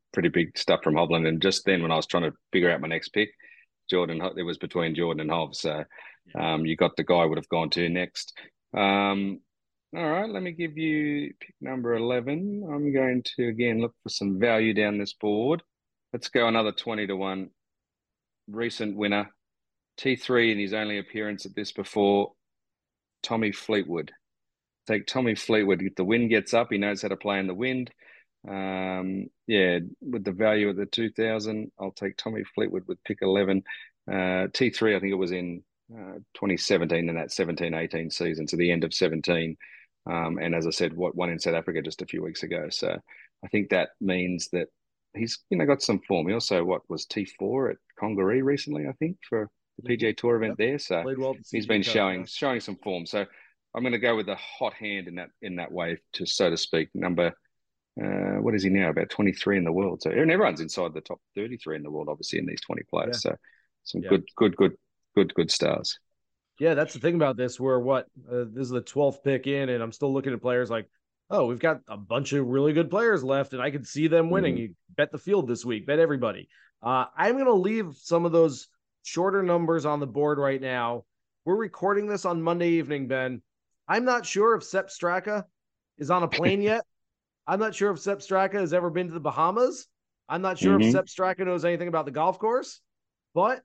pretty 0.13 0.29
big 0.29 0.57
stuff 0.57 0.81
from 0.83 0.95
Hovland. 0.95 1.27
And 1.27 1.41
just 1.41 1.65
then 1.65 1.81
when 1.81 1.91
I 1.91 1.95
was 1.95 2.07
trying 2.07 2.23
to 2.23 2.33
figure 2.51 2.71
out 2.71 2.81
my 2.81 2.87
next 2.87 3.09
pick, 3.09 3.29
Jordan. 3.91 4.21
It 4.37 4.43
was 4.43 4.57
between 4.57 4.95
Jordan 4.95 5.21
and 5.21 5.31
Hov. 5.31 5.55
So 5.55 5.83
um, 6.33 6.65
you 6.65 6.75
got 6.75 6.95
the 6.95 7.03
guy 7.03 7.25
would 7.25 7.37
have 7.37 7.49
gone 7.49 7.69
to 7.71 7.89
next. 7.89 8.33
Um, 8.75 9.41
all 9.93 10.09
right, 10.09 10.29
let 10.29 10.41
me 10.41 10.51
give 10.51 10.77
you 10.77 11.33
pick 11.41 11.53
number 11.59 11.95
11. 11.95 12.63
I'm 12.71 12.93
going 12.93 13.21
to 13.35 13.49
again 13.49 13.81
look 13.81 13.93
for 14.01 14.09
some 14.09 14.39
value 14.39 14.73
down 14.73 14.97
this 14.97 15.13
board. 15.13 15.61
Let's 16.13 16.29
go 16.29 16.47
another 16.47 16.71
20 16.71 17.07
to 17.07 17.15
1. 17.15 17.49
Recent 18.47 18.95
winner, 18.95 19.29
T3 19.99 20.53
in 20.53 20.59
his 20.59 20.73
only 20.73 20.97
appearance 20.97 21.45
at 21.45 21.55
this 21.55 21.73
before, 21.73 22.31
Tommy 23.21 23.51
Fleetwood. 23.51 24.11
Take 24.87 25.05
Tommy 25.05 25.35
Fleetwood. 25.35 25.81
If 25.81 25.95
the 25.95 26.05
wind 26.05 26.29
gets 26.29 26.53
up, 26.53 26.69
he 26.71 26.77
knows 26.77 27.01
how 27.01 27.09
to 27.09 27.17
play 27.17 27.39
in 27.39 27.47
the 27.47 27.53
wind. 27.53 27.91
Um, 28.47 29.27
yeah, 29.47 29.79
with 30.01 30.23
the 30.23 30.31
value 30.31 30.69
of 30.69 30.75
the 30.75 30.85
2000, 30.85 31.71
I'll 31.79 31.91
take 31.91 32.17
Tommy 32.17 32.43
Fleetwood 32.55 32.83
with 32.87 33.03
pick 33.03 33.19
11. 33.21 33.63
Uh, 34.09 34.47
T3, 34.47 34.95
I 34.95 34.99
think 34.99 35.11
it 35.11 35.15
was 35.15 35.31
in 35.31 35.63
uh, 35.93 36.15
2017 36.35 37.09
in 37.09 37.15
that 37.15 37.31
17 37.31 37.73
18 37.73 38.09
season 38.09 38.47
to 38.47 38.55
the 38.55 38.71
end 38.71 38.83
of 38.83 38.93
17. 38.93 39.57
Um, 40.09 40.39
and 40.39 40.55
as 40.55 40.65
I 40.65 40.71
said, 40.71 40.93
what 40.93 41.15
one 41.15 41.29
in 41.29 41.39
South 41.39 41.53
Africa 41.53 41.81
just 41.81 42.01
a 42.01 42.07
few 42.07 42.23
weeks 42.23 42.43
ago. 42.43 42.67
So 42.69 42.97
I 43.43 43.47
think 43.49 43.69
that 43.69 43.89
means 43.99 44.49
that 44.51 44.67
he's 45.13 45.39
you 45.49 45.57
know 45.57 45.65
got 45.65 45.81
some 45.81 45.99
form. 46.07 46.27
He 46.27 46.33
also 46.33 46.63
what 46.63 46.81
was 46.89 47.05
T4 47.05 47.71
at 47.71 47.77
Congaree 47.99 48.41
recently, 48.41 48.87
I 48.87 48.93
think, 48.93 49.17
for 49.27 49.49
the 49.77 49.97
PGA 49.97 50.15
Tour 50.17 50.37
event 50.37 50.55
yep. 50.57 50.69
there. 50.69 50.79
So 50.79 51.03
well 51.17 51.35
he's 51.51 51.67
been 51.67 51.83
showing 51.83 52.25
showing 52.25 52.61
some 52.61 52.77
form. 52.77 53.05
So 53.05 53.25
I'm 53.75 53.83
going 53.83 53.93
to 53.93 53.99
go 53.99 54.15
with 54.15 54.25
the 54.25 54.35
hot 54.35 54.73
hand 54.73 55.07
in 55.07 55.15
that 55.15 55.29
in 55.41 55.57
that 55.57 55.71
way, 55.71 55.97
to 56.13 56.25
so 56.25 56.49
to 56.49 56.57
speak. 56.57 56.89
Number 56.93 57.33
uh, 58.01 58.41
what 58.41 58.55
is 58.55 58.63
he 58.63 58.69
now? 58.69 58.89
About 58.89 59.09
23 59.09 59.57
in 59.57 59.63
the 59.63 59.71
world. 59.71 60.01
So 60.01 60.11
and 60.11 60.31
everyone's 60.31 60.61
inside 60.61 60.93
the 60.93 61.01
top 61.01 61.19
33 61.35 61.77
in 61.77 61.83
the 61.83 61.91
world, 61.91 62.07
obviously, 62.09 62.39
in 62.39 62.45
these 62.45 62.61
20 62.61 62.83
players. 62.89 63.21
Yeah. 63.25 63.31
So 63.31 63.37
some 63.83 64.01
yeah. 64.01 64.09
good, 64.09 64.23
good, 64.35 64.55
good, 64.55 64.73
good, 65.15 65.33
good 65.33 65.51
stars. 65.51 65.99
Yeah, 66.59 66.73
that's 66.73 66.93
the 66.93 66.99
thing 66.99 67.15
about 67.15 67.37
this. 67.37 67.59
Where 67.59 67.79
what 67.79 68.07
uh, 68.31 68.45
this 68.51 68.65
is 68.65 68.69
the 68.69 68.81
12th 68.81 69.23
pick 69.23 69.47
in, 69.47 69.69
and 69.69 69.81
I'm 69.81 69.91
still 69.91 70.13
looking 70.13 70.33
at 70.33 70.41
players 70.41 70.69
like, 70.69 70.87
oh, 71.29 71.45
we've 71.45 71.59
got 71.59 71.81
a 71.87 71.97
bunch 71.97 72.33
of 72.33 72.45
really 72.45 72.73
good 72.73 72.89
players 72.89 73.23
left, 73.23 73.53
and 73.53 73.61
I 73.61 73.71
can 73.71 73.83
see 73.83 74.07
them 74.07 74.29
winning. 74.29 74.55
Mm-hmm. 74.55 74.61
You 74.61 74.75
bet 74.95 75.11
the 75.11 75.17
field 75.17 75.47
this 75.47 75.65
week, 75.65 75.87
bet 75.87 75.99
everybody. 75.99 76.49
Uh, 76.83 77.05
I'm 77.15 77.33
going 77.33 77.45
to 77.45 77.53
leave 77.53 77.95
some 77.95 78.25
of 78.25 78.31
those 78.31 78.67
shorter 79.03 79.41
numbers 79.41 79.85
on 79.85 79.99
the 79.99 80.07
board 80.07 80.37
right 80.37 80.61
now. 80.61 81.05
We're 81.45 81.55
recording 81.55 82.07
this 82.07 82.25
on 82.25 82.41
Monday 82.41 82.69
evening, 82.71 83.07
Ben. 83.07 83.41
I'm 83.87 84.05
not 84.05 84.25
sure 84.25 84.55
if 84.55 84.63
Sepp 84.63 84.89
Straka 84.89 85.45
is 85.97 86.11
on 86.11 86.23
a 86.23 86.27
plane 86.27 86.61
yet. 86.61 86.83
I'm 87.51 87.59
not 87.59 87.75
sure 87.75 87.91
if 87.91 87.99
Sepp 87.99 88.19
Straka 88.19 88.53
has 88.53 88.71
ever 88.71 88.89
been 88.89 89.09
to 89.09 89.13
the 89.13 89.19
Bahamas. 89.19 89.87
I'm 90.29 90.41
not 90.41 90.57
sure 90.57 90.79
mm-hmm. 90.79 90.87
if 90.87 90.93
Sepp 90.93 91.07
Straka 91.07 91.45
knows 91.45 91.65
anything 91.65 91.89
about 91.89 92.05
the 92.05 92.11
golf 92.11 92.39
course. 92.39 92.79
but 93.33 93.61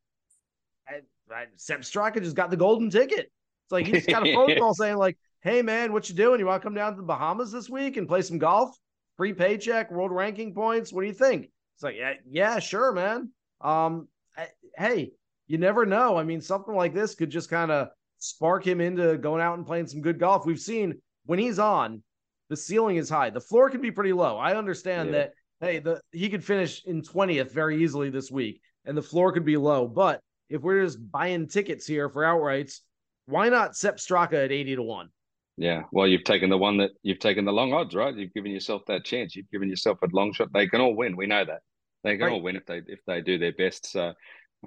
I, 0.89 1.03
I, 1.33 1.45
Sepp 1.55 1.83
Straka 1.83 2.21
just 2.21 2.35
got 2.35 2.51
the 2.51 2.57
golden 2.57 2.91
ticket. 2.91 3.31
It's 3.31 3.71
like 3.71 3.87
he 3.87 3.93
just 3.93 4.09
got 4.09 4.27
a 4.27 4.35
phone 4.35 4.57
call 4.59 4.75
saying 4.75 4.97
like, 4.97 5.17
"Hey 5.41 5.63
man, 5.63 5.93
what 5.93 6.09
you 6.09 6.17
doing? 6.17 6.41
You 6.41 6.47
want 6.47 6.61
to 6.61 6.67
come 6.67 6.75
down 6.75 6.95
to 6.95 6.97
the 6.97 7.07
Bahamas 7.07 7.53
this 7.53 7.71
week 7.71 7.97
and 7.97 8.09
play 8.09 8.23
some 8.23 8.39
golf? 8.39 8.77
Free 9.17 9.33
paycheck, 9.33 9.93
world 9.93 10.11
ranking 10.11 10.53
points. 10.53 10.93
What 10.93 11.03
do 11.03 11.07
you 11.07 11.15
think?" 11.15 11.49
It's 11.77 11.85
like, 11.85 11.95
yeah, 11.97 12.15
yeah, 12.29 12.59
sure, 12.59 12.91
man. 12.91 13.31
Um, 13.61 14.09
I, 14.37 14.49
hey, 14.77 15.13
you 15.47 15.59
never 15.59 15.87
know. 15.87 16.17
I 16.17 16.25
mean, 16.25 16.41
something 16.41 16.75
like 16.75 16.93
this 16.93 17.15
could 17.15 17.31
just 17.31 17.51
kind 17.51 17.71
of 17.71 17.91
spark 18.19 18.67
him 18.67 18.81
into 18.81 19.17
going 19.17 19.43
out 19.43 19.59
and 19.59 19.67
playing 19.67 19.87
some 19.87 20.01
good 20.01 20.19
golf. 20.19 20.45
We've 20.45 20.59
seen 20.59 21.01
when 21.27 21.39
he's 21.39 21.61
on, 21.61 22.03
the 22.49 22.57
ceiling 22.57 22.97
is 22.97 23.09
high. 23.09 23.31
The 23.31 23.41
floor 23.41 23.71
can 23.71 23.81
be 23.81 23.91
pretty 23.91 24.13
low. 24.13 24.37
I 24.37 24.55
understand 24.57 25.09
yeah. 25.09 25.13
that. 25.13 25.33
Hey, 25.61 25.79
the 25.79 26.01
he 26.13 26.29
could 26.29 26.45
finish 26.45 26.85
in 26.85 27.03
twentieth 27.03 27.53
very 27.53 27.83
easily 27.83 28.11
this 28.11 28.31
week, 28.31 28.61
and 28.85 28.97
the 28.97 29.03
floor 29.03 29.33
could 29.33 29.45
be 29.45 29.57
low. 29.57 29.89
But 29.89 30.21
if 30.51 30.63
we're 30.63 30.85
just 30.85 30.99
buying 31.11 31.49
tickets 31.49 31.87
here 31.87 32.11
for 32.11 32.23
outrights, 32.23 32.81
why 33.25 33.49
not 33.49 33.75
Sepp 33.75 33.97
Straka 33.97 34.45
at 34.45 34.53
eighty 34.53 34.77
to 34.77 34.83
one? 34.83 35.09
Yeah, 35.57 35.85
well, 35.91 36.07
you've 36.07 36.25
taken 36.25 36.51
the 36.51 36.59
one 36.59 36.77
that 36.79 36.91
you've 37.03 37.19
taken 37.19 37.47
the 37.47 37.53
long 37.53 37.73
odds, 37.73 37.95
right? 37.95 38.15
You've 38.15 38.35
given 38.35 38.53
yourself 38.53 38.83
that 38.89 39.05
chance. 39.05 39.35
You've 39.35 39.51
given 39.51 39.71
yourself 39.71 39.99
a 40.03 40.09
long 40.13 40.35
shot. 40.35 40.53
They 40.53 40.69
can 40.69 40.83
all 40.83 40.95
win. 40.95 41.17
We 41.17 41.27
know 41.27 41.45
that 41.45 41.61
they 42.05 42.17
can 42.17 42.27
right. 42.27 42.33
all 42.33 42.43
win 42.43 42.57
if 42.57 42.67
they 42.67 42.83
if 42.87 43.01
they 43.07 43.23
do 43.23 43.39
their 43.39 43.53
best. 43.53 43.91
So 43.91 44.13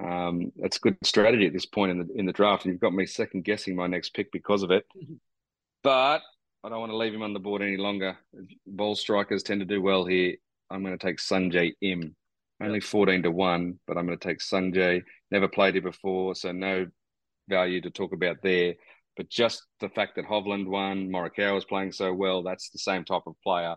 um, 0.04 0.52
that's 0.56 0.80
good 0.80 0.98
strategy 1.04 1.46
at 1.46 1.54
this 1.54 1.68
point 1.68 1.92
in 1.92 2.00
the 2.00 2.08
in 2.15 2.26
the 2.26 2.34
draft. 2.34 2.65
And 2.65 2.74
you've 2.74 2.82
got 2.82 2.94
me 2.94 3.06
second 3.06 3.44
guessing 3.44 3.76
my 3.76 3.86
next 3.86 4.15
pick 4.15 4.32
because 4.32 4.63
of 4.63 4.72
it. 4.72 4.86
But 5.82 6.20
I 6.63 6.69
don't 6.69 6.80
want 6.80 6.91
to 6.91 6.98
leave 6.98 7.13
him 7.13 7.24
on 7.24 7.34
the 7.34 7.39
board 7.39 7.62
any 7.62 7.78
longer. 7.78 8.17
Ball 8.67 8.95
strikers 8.95 9.43
tend 9.43 9.62
to 9.62 9.65
do 9.65 9.82
well 9.82 10.06
here. 10.06 10.36
I'm 10.69 10.84
going 10.84 10.98
to 10.98 11.06
take 11.06 11.17
Sungjae 11.17 11.74
Im. 11.82 12.15
Only 12.62 12.82
14 12.82 13.24
to 13.24 13.32
1, 13.32 13.80
but 13.88 13.98
I'm 13.98 14.06
going 14.06 14.17
to 14.17 14.28
take 14.28 14.39
Sungjae. 14.39 15.02
Never 15.32 15.48
played 15.48 15.76
here 15.76 15.82
before, 15.82 16.36
so 16.36 16.52
no 16.52 16.88
value 17.48 17.80
to 17.82 17.89
talk 17.89 18.12
about 18.12 18.38
there. 18.43 18.76
But 19.15 19.30
just 19.30 19.65
the 19.80 19.89
fact 19.89 20.15
that 20.15 20.26
Hovland 20.26 20.67
won, 20.67 21.10
Morikawa 21.10 21.58
is 21.58 21.65
playing 21.65 21.93
so 21.93 22.13
well, 22.13 22.43
that's 22.43 22.69
the 22.69 22.80
same 22.80 23.06
type 23.06 23.24
of 23.26 23.36
player. 23.41 23.76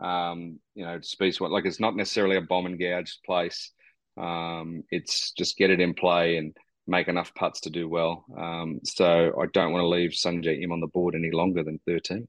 Um, 0.00 0.58
you 0.74 0.84
know, 0.84 0.98
speaks 1.02 1.40
what 1.40 1.52
like 1.52 1.66
it's 1.66 1.80
not 1.80 1.96
necessarily 1.96 2.36
a 2.36 2.42
bomb 2.42 2.66
and 2.66 2.78
gouge 2.78 3.20
place. 3.24 3.70
Um, 4.16 4.82
it's 4.90 5.32
just 5.32 5.56
get 5.56 5.70
it 5.70 5.80
in 5.80 5.94
play 5.94 6.36
and 6.36 6.56
make 6.86 7.08
enough 7.08 7.34
putts 7.34 7.60
to 7.60 7.70
do 7.70 7.88
well. 7.88 8.24
Um, 8.36 8.80
so 8.84 9.32
I 9.40 9.46
don't 9.52 9.72
want 9.72 9.82
to 9.82 9.88
leave 9.88 10.10
Sungjae 10.10 10.62
Im 10.62 10.72
on 10.72 10.80
the 10.80 10.86
board 10.88 11.14
any 11.14 11.30
longer 11.30 11.62
than 11.62 11.80
13. 11.86 12.26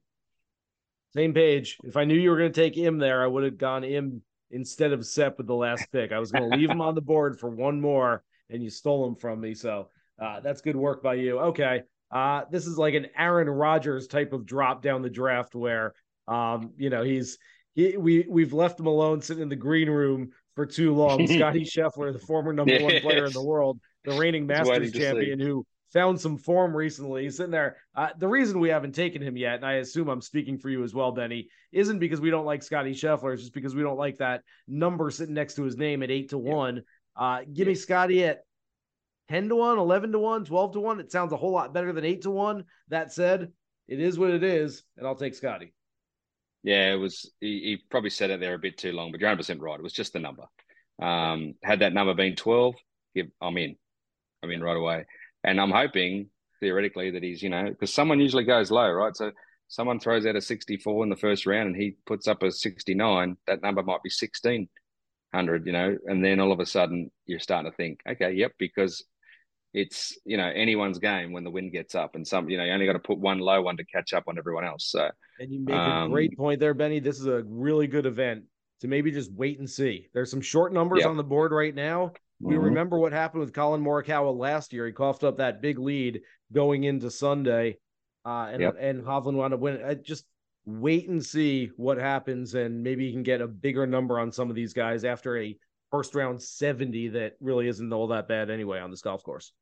Same 1.13 1.33
page. 1.33 1.77
If 1.83 1.97
I 1.97 2.03
knew 2.03 2.15
you 2.15 2.29
were 2.29 2.37
going 2.37 2.51
to 2.51 2.61
take 2.61 2.77
Im 2.77 2.97
there, 2.97 3.23
I 3.23 3.27
would 3.27 3.43
have 3.43 3.57
gone 3.57 3.83
Im 3.83 4.21
instead 4.51 4.91
of 4.91 5.05
Sepp 5.05 5.37
with 5.37 5.47
the 5.47 5.55
last 5.55 5.85
pick. 5.91 6.11
I 6.11 6.19
was 6.19 6.31
going 6.31 6.49
to 6.49 6.57
leave 6.57 6.69
him 6.69 6.81
on 6.81 6.95
the 6.95 7.01
board 7.01 7.39
for 7.39 7.49
one 7.49 7.79
more, 7.79 8.23
and 8.49 8.63
you 8.63 8.69
stole 8.69 9.07
him 9.07 9.15
from 9.15 9.39
me. 9.39 9.53
So 9.53 9.89
uh, 10.21 10.39
that's 10.41 10.61
good 10.61 10.75
work 10.75 11.03
by 11.03 11.15
you. 11.15 11.39
Okay. 11.39 11.83
Uh, 12.11 12.43
this 12.51 12.67
is 12.67 12.77
like 12.77 12.93
an 12.93 13.07
Aaron 13.17 13.49
Rodgers 13.49 14.07
type 14.07 14.31
of 14.31 14.45
drop 14.45 14.81
down 14.81 15.01
the 15.01 15.09
draft 15.09 15.55
where, 15.55 15.93
um, 16.27 16.71
you 16.77 16.89
know, 16.89 17.03
he's 17.03 17.37
he, 17.73 17.97
we 17.97 18.25
we've 18.29 18.53
left 18.53 18.79
him 18.79 18.85
alone 18.85 19.21
sitting 19.21 19.43
in 19.43 19.49
the 19.49 19.55
green 19.55 19.89
room 19.89 20.31
for 20.55 20.65
too 20.65 20.93
long. 20.93 21.27
Scottie 21.27 21.65
Scheffler, 21.65 22.13
the 22.13 22.19
former 22.19 22.53
number 22.53 22.81
one 22.81 22.99
player 23.01 23.25
in 23.25 23.33
the 23.33 23.43
world, 23.43 23.79
the 24.05 24.17
reigning 24.17 24.47
Masters 24.47 24.91
champion, 24.91 25.39
who 25.39 25.65
found 25.91 26.19
some 26.19 26.37
form 26.37 26.75
recently. 26.75 27.23
He's 27.23 27.37
sitting 27.37 27.51
there. 27.51 27.77
Uh, 27.95 28.09
the 28.17 28.27
reason 28.27 28.59
we 28.59 28.69
haven't 28.69 28.93
taken 28.93 29.21
him 29.21 29.37
yet, 29.37 29.55
and 29.55 29.65
I 29.65 29.73
assume 29.75 30.09
I'm 30.09 30.21
speaking 30.21 30.57
for 30.57 30.69
you 30.69 30.83
as 30.83 30.93
well, 30.93 31.11
Benny, 31.11 31.47
isn't 31.71 31.99
because 31.99 32.19
we 32.19 32.29
don't 32.29 32.45
like 32.45 32.63
Scottie 32.63 32.93
Scheffler. 32.93 33.33
It's 33.33 33.43
just 33.43 33.53
because 33.53 33.75
we 33.75 33.81
don't 33.81 33.97
like 33.97 34.17
that 34.17 34.41
number 34.67 35.09
sitting 35.09 35.33
next 35.33 35.55
to 35.55 35.63
his 35.63 35.77
name 35.77 36.03
at 36.03 36.11
eight 36.11 36.31
to 36.31 36.37
yeah. 36.37 36.53
one. 36.53 36.81
Uh, 37.15 37.39
give 37.41 37.67
yeah. 37.67 37.71
me 37.71 37.75
Scottie 37.75 38.25
at 38.25 38.41
10 39.29 39.49
to 39.49 39.55
1, 39.55 39.79
11 39.79 40.11
to 40.11 40.19
1, 40.19 40.45
12 40.45 40.73
to 40.73 40.79
1. 40.79 40.99
It 40.99 41.11
sounds 41.11 41.31
a 41.31 41.37
whole 41.37 41.51
lot 41.51 41.73
better 41.73 41.93
than 41.93 42.05
8 42.05 42.21
to 42.23 42.31
1. 42.31 42.65
That 42.89 43.13
said, 43.13 43.51
it 43.87 43.99
is 43.99 44.19
what 44.19 44.31
it 44.31 44.43
is, 44.43 44.83
and 44.97 45.07
I'll 45.07 45.15
take 45.15 45.33
Scottie. 45.33 45.73
Yeah, 46.63 46.93
it 46.93 46.97
was. 46.97 47.31
He, 47.39 47.59
he 47.59 47.77
probably 47.89 48.09
said 48.09 48.31
it 48.31 48.39
there 48.39 48.55
a 48.55 48.59
bit 48.59 48.77
too 48.77 48.91
long, 48.91 49.11
but 49.11 49.21
you're 49.21 49.29
100 49.29 49.37
percent 49.37 49.61
right. 49.61 49.79
It 49.79 49.83
was 49.83 49.93
just 49.93 50.13
the 50.13 50.19
number. 50.19 50.43
Um, 50.99 51.53
had 51.63 51.79
that 51.79 51.93
number 51.93 52.13
been 52.15 52.35
12, 52.35 52.75
I'm 53.41 53.57
in. 53.57 53.75
I'm 54.43 54.51
in 54.51 54.61
right 54.61 54.77
away, 54.77 55.05
and 55.43 55.59
I'm 55.59 55.71
hoping 55.71 56.29
theoretically 56.59 57.11
that 57.11 57.23
he's 57.23 57.41
you 57.43 57.49
know 57.49 57.69
because 57.69 57.93
someone 57.93 58.19
usually 58.19 58.43
goes 58.43 58.71
low, 58.71 58.89
right? 58.89 59.15
So 59.15 59.31
someone 59.67 59.99
throws 59.99 60.25
out 60.25 60.35
a 60.35 60.41
64 60.41 61.03
in 61.03 61.09
the 61.09 61.15
first 61.15 61.45
round 61.45 61.67
and 61.67 61.75
he 61.75 61.97
puts 62.05 62.27
up 62.27 62.43
a 62.43 62.51
69. 62.51 63.35
That 63.47 63.61
number 63.63 63.81
might 63.81 64.03
be 64.03 64.09
1600, 64.09 65.65
you 65.65 65.73
know, 65.73 65.97
and 66.05 66.23
then 66.23 66.39
all 66.39 66.51
of 66.51 66.59
a 66.59 66.65
sudden 66.65 67.09
you're 67.25 67.39
starting 67.39 67.71
to 67.71 67.75
think, 67.75 67.99
okay, 68.07 68.31
yep, 68.31 68.51
because 68.59 69.03
it's 69.73 70.17
you 70.23 70.37
know 70.37 70.49
anyone's 70.55 70.99
game 70.99 71.33
when 71.33 71.43
the 71.43 71.51
wind 71.51 71.73
gets 71.73 71.95
up, 71.95 72.15
and 72.15 72.25
some 72.25 72.49
you 72.49 72.57
know 72.57 72.63
you 72.63 72.71
only 72.71 72.85
got 72.85 72.93
to 72.93 72.99
put 72.99 73.19
one 73.19 73.39
low 73.39 73.61
one 73.61 73.75
to 73.77 73.85
catch 73.85 74.13
up 74.13 74.23
on 74.27 74.37
everyone 74.37 74.63
else. 74.63 74.85
So 74.89 75.09
and 75.37 75.51
you 75.51 75.59
make 75.59 75.75
um, 75.75 76.07
a 76.07 76.09
great 76.09 76.35
point 76.37 76.61
there, 76.61 76.73
Benny. 76.73 76.99
This 76.99 77.19
is 77.19 77.27
a 77.27 77.43
really 77.45 77.85
good 77.85 78.05
event 78.05 78.45
to 78.79 78.87
maybe 78.87 79.11
just 79.11 79.31
wait 79.33 79.59
and 79.59 79.69
see. 79.69 80.07
There's 80.13 80.31
some 80.31 80.39
short 80.39 80.71
numbers 80.71 80.99
yep. 81.01 81.09
on 81.09 81.17
the 81.17 81.23
board 81.23 81.51
right 81.51 81.75
now. 81.75 82.13
We 82.39 82.55
mm-hmm. 82.55 82.65
remember 82.65 82.99
what 82.99 83.13
happened 83.13 83.41
with 83.41 83.53
Collin 83.53 83.83
Morikawa 83.83 84.37
last 84.37 84.73
year. 84.73 84.85
He 84.85 84.91
coughed 84.91 85.23
up 85.23 85.37
that 85.37 85.61
big 85.61 85.79
lead 85.79 86.21
going 86.51 86.83
into 86.83 87.09
Sunday, 87.09 87.77
uh, 88.25 88.49
and 88.51 88.61
yep. 88.61 88.75
and 88.79 89.03
Hovland 89.03 89.35
wound 89.35 89.53
up 89.53 89.59
winning. 89.59 89.85
I 89.85 89.93
just 89.93 90.25
wait 90.65 91.07
and 91.07 91.23
see 91.23 91.71
what 91.77 91.97
happens, 91.97 92.53
and 92.55 92.83
maybe 92.83 93.05
you 93.05 93.13
can 93.13 93.23
get 93.23 93.41
a 93.41 93.47
bigger 93.47 93.87
number 93.87 94.19
on 94.19 94.31
some 94.31 94.49
of 94.49 94.55
these 94.55 94.73
guys 94.73 95.05
after 95.05 95.37
a 95.37 95.57
first 95.91 96.15
round 96.15 96.41
70 96.41 97.09
that 97.09 97.33
really 97.39 97.67
isn't 97.67 97.93
all 97.93 98.07
that 98.07 98.27
bad 98.27 98.49
anyway 98.49 98.79
on 98.79 98.91
this 98.91 99.01
golf 99.01 99.23
course. 99.23 99.53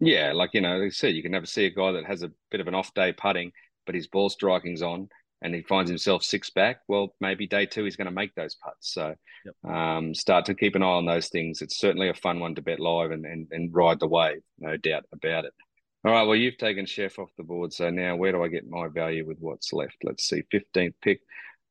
Yeah, 0.00 0.32
like 0.32 0.50
you 0.52 0.60
know, 0.60 0.76
like 0.78 0.86
I 0.86 0.90
said, 0.90 1.14
you 1.14 1.22
can 1.22 1.32
never 1.32 1.46
see 1.46 1.64
a 1.66 1.70
guy 1.70 1.92
that 1.92 2.04
has 2.04 2.22
a 2.22 2.32
bit 2.50 2.60
of 2.60 2.68
an 2.68 2.74
off 2.74 2.92
day 2.92 3.12
putting, 3.12 3.52
but 3.86 3.94
his 3.94 4.08
ball 4.08 4.28
striking's 4.28 4.82
on, 4.82 5.08
and 5.42 5.54
he 5.54 5.62
finds 5.62 5.90
himself 5.90 6.22
six 6.22 6.50
back. 6.50 6.78
Well, 6.88 7.14
maybe 7.20 7.46
day 7.46 7.66
two 7.66 7.84
he's 7.84 7.96
going 7.96 8.06
to 8.06 8.12
make 8.12 8.34
those 8.34 8.54
putts. 8.54 8.92
So, 8.94 9.14
yep. 9.44 9.74
um, 9.74 10.14
start 10.14 10.46
to 10.46 10.54
keep 10.54 10.74
an 10.74 10.82
eye 10.82 10.86
on 10.86 11.06
those 11.06 11.28
things. 11.28 11.60
It's 11.60 11.78
certainly 11.78 12.08
a 12.08 12.14
fun 12.14 12.40
one 12.40 12.54
to 12.54 12.62
bet 12.62 12.80
live 12.80 13.10
and 13.10 13.26
and, 13.26 13.48
and 13.50 13.74
ride 13.74 14.00
the 14.00 14.08
wave, 14.08 14.42
no 14.58 14.76
doubt 14.76 15.04
about 15.12 15.44
it. 15.44 15.52
All 16.04 16.12
right, 16.12 16.24
well, 16.24 16.36
you've 16.36 16.58
taken 16.58 16.86
Chef 16.86 17.18
off 17.18 17.30
the 17.36 17.44
board. 17.44 17.72
So 17.72 17.90
now 17.90 18.16
where 18.16 18.32
do 18.32 18.42
I 18.42 18.48
get 18.48 18.68
my 18.68 18.88
value 18.88 19.26
with 19.26 19.38
what's 19.38 19.72
left? 19.72 19.96
Let's 20.02 20.28
see, 20.28 20.42
15th 20.52 20.94
pick. 21.02 21.20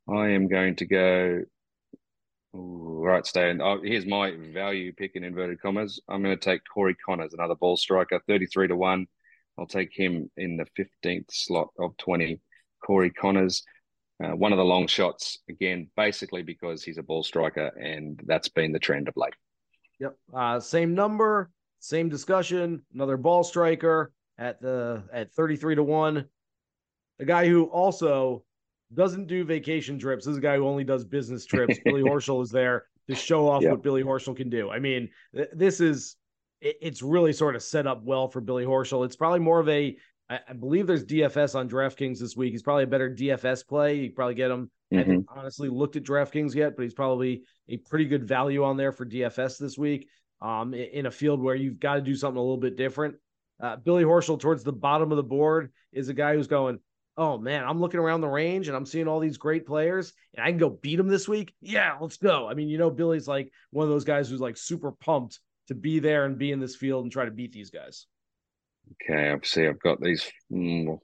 I 0.07 0.29
am 0.29 0.47
going 0.47 0.75
to 0.77 0.85
go 0.85 1.41
Ooh, 2.55 3.01
right, 3.01 3.25
Stan. 3.25 3.61
Oh, 3.61 3.79
here's 3.81 4.05
my 4.05 4.35
value 4.53 4.91
pick 4.91 5.15
in 5.15 5.23
inverted 5.23 5.61
commas. 5.61 6.01
I'm 6.09 6.21
going 6.21 6.37
to 6.37 6.43
take 6.43 6.61
Corey 6.73 6.95
Conners, 7.05 7.33
another 7.33 7.55
ball 7.55 7.77
striker, 7.77 8.21
33 8.27 8.69
to 8.69 8.75
1. 8.75 9.07
I'll 9.57 9.67
take 9.67 9.91
him 9.93 10.29
in 10.35 10.57
the 10.57 10.65
15th 10.77 11.31
slot 11.31 11.69
of 11.79 11.95
20. 11.97 12.41
Corey 12.85 13.11
Conners. 13.11 13.63
uh, 14.23 14.35
one 14.35 14.51
of 14.51 14.57
the 14.57 14.65
long 14.65 14.87
shots, 14.87 15.39
again, 15.49 15.89
basically 15.95 16.43
because 16.43 16.83
he's 16.83 16.97
a 16.97 17.03
ball 17.03 17.23
striker, 17.23 17.67
and 17.67 18.21
that's 18.25 18.49
been 18.49 18.71
the 18.71 18.79
trend 18.79 19.07
of 19.07 19.15
late. 19.17 19.33
Yep. 19.99 20.17
Uh, 20.33 20.59
same 20.59 20.93
number, 20.95 21.51
same 21.79 22.09
discussion. 22.09 22.83
Another 22.93 23.17
ball 23.17 23.43
striker 23.43 24.11
at 24.37 24.61
the 24.61 25.03
at 25.13 25.31
33 25.33 25.75
to 25.75 25.83
1. 25.83 26.25
A 27.19 27.25
guy 27.25 27.47
who 27.47 27.65
also 27.65 28.43
doesn't 28.93 29.27
do 29.27 29.43
vacation 29.43 29.99
trips. 29.99 30.25
This 30.25 30.33
is 30.33 30.37
a 30.37 30.41
guy 30.41 30.55
who 30.55 30.67
only 30.67 30.83
does 30.83 31.05
business 31.05 31.45
trips. 31.45 31.79
Billy 31.85 32.01
Horschel 32.01 32.43
is 32.43 32.49
there 32.49 32.85
to 33.07 33.15
show 33.15 33.47
off 33.47 33.61
yep. 33.61 33.71
what 33.71 33.83
Billy 33.83 34.03
Horschel 34.03 34.35
can 34.35 34.49
do. 34.49 34.69
I 34.69 34.79
mean, 34.79 35.09
th- 35.35 35.49
this 35.53 35.79
is 35.79 36.15
it, 36.61 36.77
it's 36.81 37.01
really 37.01 37.33
sort 37.33 37.55
of 37.55 37.63
set 37.63 37.87
up 37.87 38.03
well 38.03 38.27
for 38.27 38.41
Billy 38.41 38.65
Horschel. 38.65 39.05
It's 39.05 39.15
probably 39.15 39.39
more 39.39 39.59
of 39.59 39.69
a 39.69 39.95
I, 40.31 40.39
I 40.47 40.53
believe 40.53 40.87
there's 40.87 41.05
DFS 41.05 41.55
on 41.55 41.69
DraftKings 41.69 42.19
this 42.19 42.37
week. 42.37 42.53
He's 42.53 42.63
probably 42.63 42.85
a 42.85 42.87
better 42.87 43.13
DFS 43.13 43.67
play. 43.67 43.95
You 43.95 44.11
probably 44.11 44.35
get 44.35 44.49
him. 44.49 44.71
Mm-hmm. 44.91 44.95
I 44.95 44.99
haven't 44.99 45.25
honestly 45.35 45.69
looked 45.69 45.97
at 45.97 46.03
DraftKings 46.03 46.55
yet, 46.55 46.75
but 46.75 46.83
he's 46.83 46.93
probably 46.93 47.43
a 47.67 47.77
pretty 47.77 48.05
good 48.05 48.23
value 48.23 48.63
on 48.63 48.77
there 48.77 48.93
for 48.93 49.05
DFS 49.05 49.59
this 49.59 49.77
week. 49.77 50.07
Um, 50.41 50.73
in 50.73 51.05
a 51.05 51.11
field 51.11 51.39
where 51.39 51.53
you've 51.53 51.79
got 51.79 51.95
to 51.95 52.01
do 52.01 52.15
something 52.15 52.37
a 52.37 52.41
little 52.41 52.57
bit 52.57 52.75
different. 52.75 53.13
Uh, 53.61 53.75
Billy 53.75 54.03
Horschel 54.03 54.39
towards 54.39 54.63
the 54.63 54.73
bottom 54.73 55.11
of 55.11 55.17
the 55.17 55.23
board 55.23 55.71
is 55.93 56.09
a 56.09 56.15
guy 56.15 56.33
who's 56.33 56.47
going, 56.47 56.79
oh 57.15 57.37
man, 57.37 57.63
I'm 57.63 57.79
looking 57.79 57.99
around 57.99 58.21
the 58.21 58.27
range 58.27 58.67
and 58.67 58.75
I'm 58.75 58.87
seeing 58.87 59.07
all 59.07 59.19
these 59.19 59.37
great 59.37 59.67
players 59.67 60.13
and 60.33 60.43
I 60.43 60.49
can 60.49 60.57
go 60.57 60.71
beat 60.71 60.95
them 60.95 61.09
this 61.09 61.27
week. 61.27 61.53
Yeah, 61.61 61.95
let's 62.01 62.17
go. 62.17 62.49
I 62.49 62.55
mean, 62.55 62.69
you 62.69 62.79
know, 62.79 62.89
Billy's 62.89 63.27
like 63.27 63.51
one 63.69 63.83
of 63.83 63.91
those 63.91 64.03
guys 64.03 64.29
who's 64.29 64.41
like 64.41 64.57
super 64.57 64.93
pumped 64.93 65.39
to 65.67 65.75
be 65.75 65.99
there 65.99 66.25
and 66.25 66.39
be 66.39 66.51
in 66.51 66.59
this 66.59 66.75
field 66.75 67.03
and 67.03 67.11
try 67.11 67.25
to 67.25 67.31
beat 67.31 67.51
these 67.51 67.69
guys. 67.69 68.07
Okay, 69.03 69.29
obviously 69.29 69.67
I've 69.67 69.79
got 69.79 70.01
these 70.01 70.29
mm, 70.51 70.99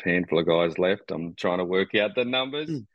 handful 0.00 0.38
of 0.38 0.46
guys 0.46 0.78
left. 0.78 1.10
I'm 1.10 1.34
trying 1.34 1.58
to 1.58 1.64
work 1.64 1.94
out 1.94 2.14
the 2.14 2.24
numbers. 2.24 2.70
Mm. 2.70 2.86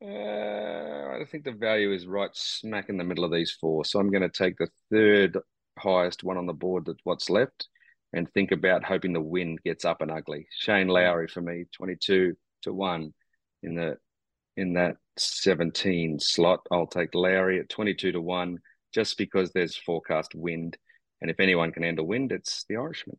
Uh, 0.00 1.20
I 1.20 1.24
think 1.24 1.44
the 1.44 1.52
value 1.52 1.92
is 1.92 2.06
right 2.06 2.30
smack 2.32 2.88
in 2.88 2.96
the 2.96 3.04
middle 3.04 3.24
of 3.24 3.32
these 3.32 3.56
four. 3.60 3.84
So 3.84 3.98
I'm 3.98 4.10
going 4.10 4.22
to 4.22 4.28
take 4.28 4.56
the 4.56 4.68
third 4.90 5.38
highest 5.78 6.22
one 6.22 6.36
on 6.36 6.46
the 6.46 6.52
board 6.52 6.84
that's 6.86 7.00
what's 7.04 7.30
left 7.30 7.68
and 8.12 8.30
think 8.32 8.52
about 8.52 8.84
hoping 8.84 9.12
the 9.12 9.20
wind 9.20 9.60
gets 9.64 9.84
up 9.84 10.00
and 10.00 10.10
ugly. 10.10 10.46
Shane 10.50 10.88
Lowry 10.88 11.28
for 11.28 11.40
me, 11.40 11.64
22 11.72 12.34
to 12.62 12.72
1 12.72 13.12
in 13.62 13.74
the 13.74 13.96
in 14.56 14.72
that 14.74 14.96
17 15.18 16.18
slot. 16.18 16.60
I'll 16.70 16.86
take 16.86 17.14
Lowry 17.14 17.60
at 17.60 17.68
22 17.68 18.12
to 18.12 18.20
1 18.20 18.58
just 18.92 19.16
because 19.18 19.52
there's 19.52 19.76
forecast 19.76 20.34
wind. 20.34 20.76
And 21.20 21.30
if 21.30 21.38
anyone 21.38 21.72
can 21.72 21.82
handle 21.82 22.06
wind, 22.06 22.32
it's 22.32 22.64
the 22.68 22.76
Irishman. 22.76 23.18